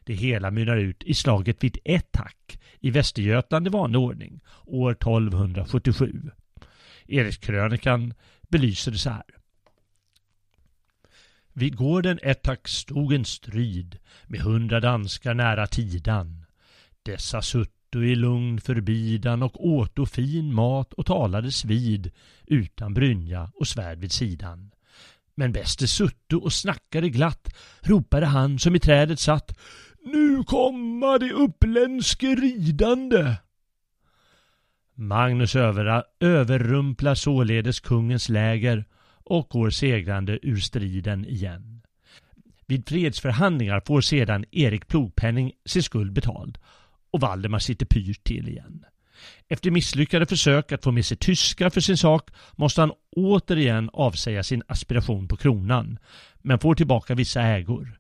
[0.05, 6.31] Det hela mynnar ut i slaget vid Ettack i Västergötland i vanlig ordning år 1277.
[7.07, 8.15] Erikskrönikan
[8.49, 9.36] belyser det så här.
[11.59, 16.45] Vid gården Ettak stod en strid med hundra danskar nära Tidan.
[17.03, 22.11] Dessa sutto i lugn förbidan och åto fin mat och talades vid
[22.47, 24.71] utan brynja och svärd vid sidan.
[25.35, 29.59] Men bäste sutto och snackade glatt ropade han som i trädet satt
[30.05, 33.35] Nu komma de uppländske ridande!
[34.95, 35.57] Magnus
[36.21, 38.85] överrumplar således kungens läger
[39.27, 41.81] och går segrande ur striden igen.
[42.67, 46.59] Vid fredsförhandlingar får sedan Erik Plogpenning sin skuld betald
[47.11, 48.85] och Valdemar sitter pyrt till igen.
[49.49, 54.43] Efter misslyckade försök att få med sig tyskar för sin sak måste han återigen avsäga
[54.43, 55.99] sin aspiration på kronan,
[56.43, 57.99] men får tillbaka vissa ägor.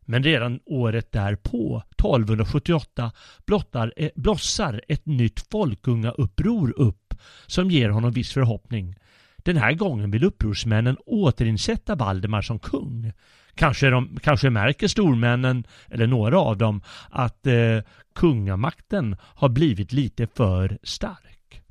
[0.00, 3.12] Men redan året därpå, 1278,
[3.46, 7.14] blottar, eh, blossar ett nytt folkungauppror upp
[7.46, 8.96] som ger honom viss förhoppning.
[9.44, 13.12] Den här gången vill upprorsmännen återinsätta Valdemar som kung.
[13.54, 17.78] Kanske, de, kanske märker stormännen, eller några av dem, att eh,
[18.14, 21.62] kungamakten har blivit lite för stark.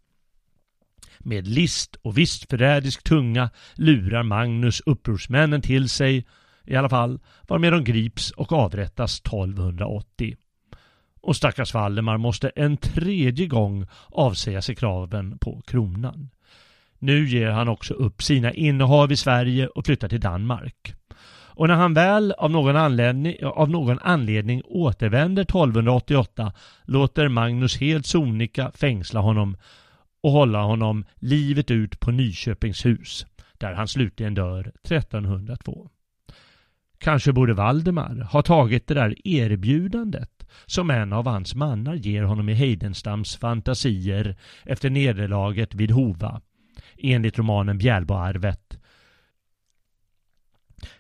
[1.20, 6.26] Med list och visst förrädisk tunga lurar Magnus upprorsmännen till sig
[6.66, 10.36] i alla fall, varmed de grips och avrättas 1280.
[11.22, 16.30] Och stackars Valdemar måste en tredje gång avsäga sig kraven på kronan.
[17.04, 20.96] Nu ger han också upp sina innehav i Sverige och flyttar till Danmark.
[21.56, 26.54] Och när han väl av någon anledning, av någon anledning återvänder 1288
[26.84, 29.58] låter Magnus helt sonika fängsla honom
[30.24, 33.26] och hålla honom livet ut på Nyköpingshus
[33.58, 35.90] där han slutligen dör 1302.
[36.98, 42.50] Kanske borde Valdemar ha tagit det där erbjudandet som en av hans mannar ger honom
[42.50, 44.36] i Heidenstams fantasier
[44.66, 46.42] efter nederlaget vid Hova
[47.04, 48.78] enligt romanen Bjälboarvet.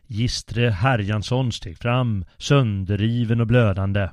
[0.08, 4.10] Gistre Herjansson steg fram, sönderriven och blödande.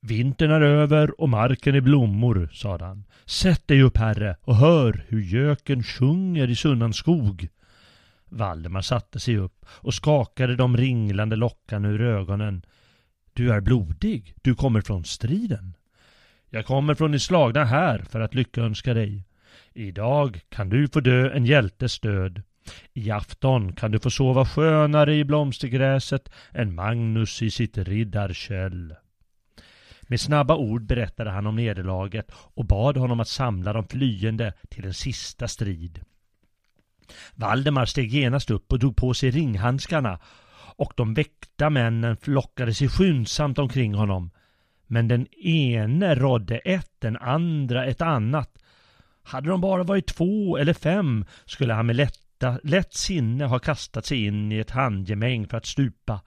[0.00, 3.04] Vintern är över och marken är blommor, sade han.
[3.24, 7.48] Sätt dig upp, herre, och hör hur göken sjunger i Sunnans skog.
[8.24, 12.64] Valdemar satte sig upp och skakade de ringlande lockarna ur ögonen.
[13.32, 15.76] Du är blodig, du kommer från striden.
[16.50, 19.24] Jag kommer från de slagna här för att lyckönska dig.
[19.76, 22.42] Idag kan du få dö en hjältes död.
[22.92, 28.94] I afton kan du få sova skönare i blomstergräset än Magnus i sitt riddarkäll.
[30.02, 34.84] Med snabba ord berättade han om nederlaget och bad honom att samla de flyende till
[34.84, 36.00] en sista strid.
[37.34, 40.18] Valdemar steg genast upp och drog på sig ringhandskarna
[40.76, 44.30] och de väckta männen flockade sig skyndsamt omkring honom.
[44.86, 48.58] Men den ene rådde ett, den andra ett annat.
[49.24, 54.06] Hade de bara varit två eller fem skulle han med lätta, lätt sinne ha kastat
[54.06, 56.20] sig in i ett handgemäng för att stupa.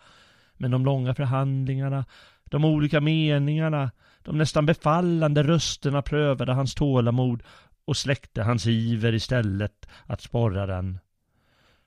[0.53, 2.05] Men de långa förhandlingarna,
[2.45, 3.91] de olika meningarna,
[4.23, 7.43] de nästan befallande rösterna prövade hans tålamod
[7.85, 10.99] och släckte hans iver istället att sporra den.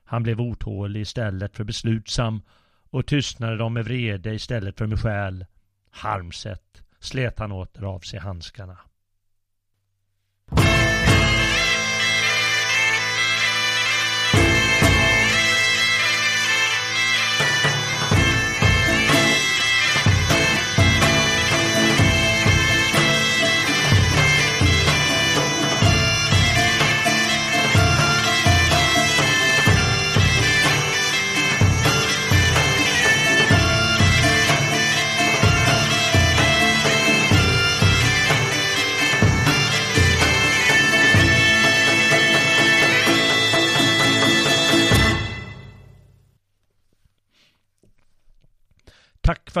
[0.03, 2.41] Han blev otålig istället för beslutsam
[2.89, 5.45] och tystnade dem med vrede istället för med själ.
[5.91, 8.77] Harmset slet han åter av sig handskarna.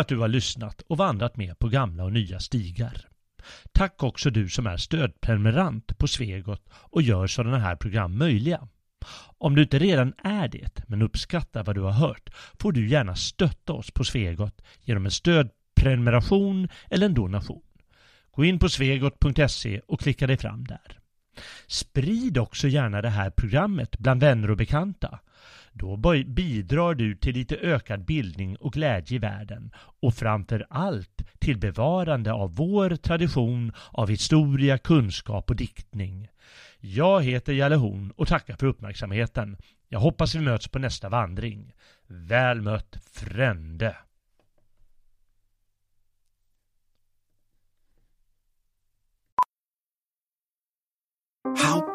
[0.01, 3.07] För att du har lyssnat och vandrat med på gamla och nya stigar.
[3.71, 8.67] Tack också du som är stödprenumerant på Svegot och gör sådana här program möjliga.
[9.37, 12.29] Om du inte redan är det, men uppskattar vad du har hört,
[12.59, 17.63] får du gärna stötta oss på Svegot genom en stödprenumeration eller en donation.
[18.31, 20.99] Gå in på svegot.se och klicka dig fram där.
[21.67, 25.19] Sprid också gärna det här programmet bland vänner och bekanta.
[25.73, 31.57] Då bidrar du till lite ökad bildning och glädje i världen och framför allt till
[31.57, 36.27] bevarande av vår tradition av historia, kunskap och diktning.
[36.79, 39.57] Jag heter Jalle Horn och tackar för uppmärksamheten.
[39.89, 41.73] Jag hoppas vi möts på nästa vandring.
[42.07, 43.97] Väl mött Frände!
[51.57, 51.90] How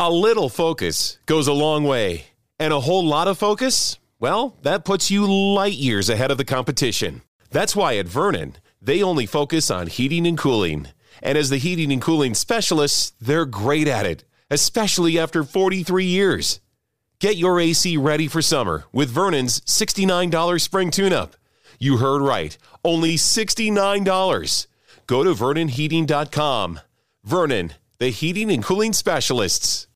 [0.00, 4.84] A little focus goes a long way, and a whole lot of focus, well, that
[4.84, 7.22] puts you light years ahead of the competition.
[7.52, 10.88] That's why at Vernon, they only focus on heating and cooling.
[11.22, 16.60] And as the heating and cooling specialists, they're great at it, especially after 43 years.
[17.20, 21.36] Get your AC ready for summer with Vernon's $69 spring tune up.
[21.78, 24.66] You heard right, only $69.
[25.06, 26.80] Go to VernonHeating.com.
[27.22, 27.74] Vernon,
[28.04, 29.86] the heating and cooling specialists.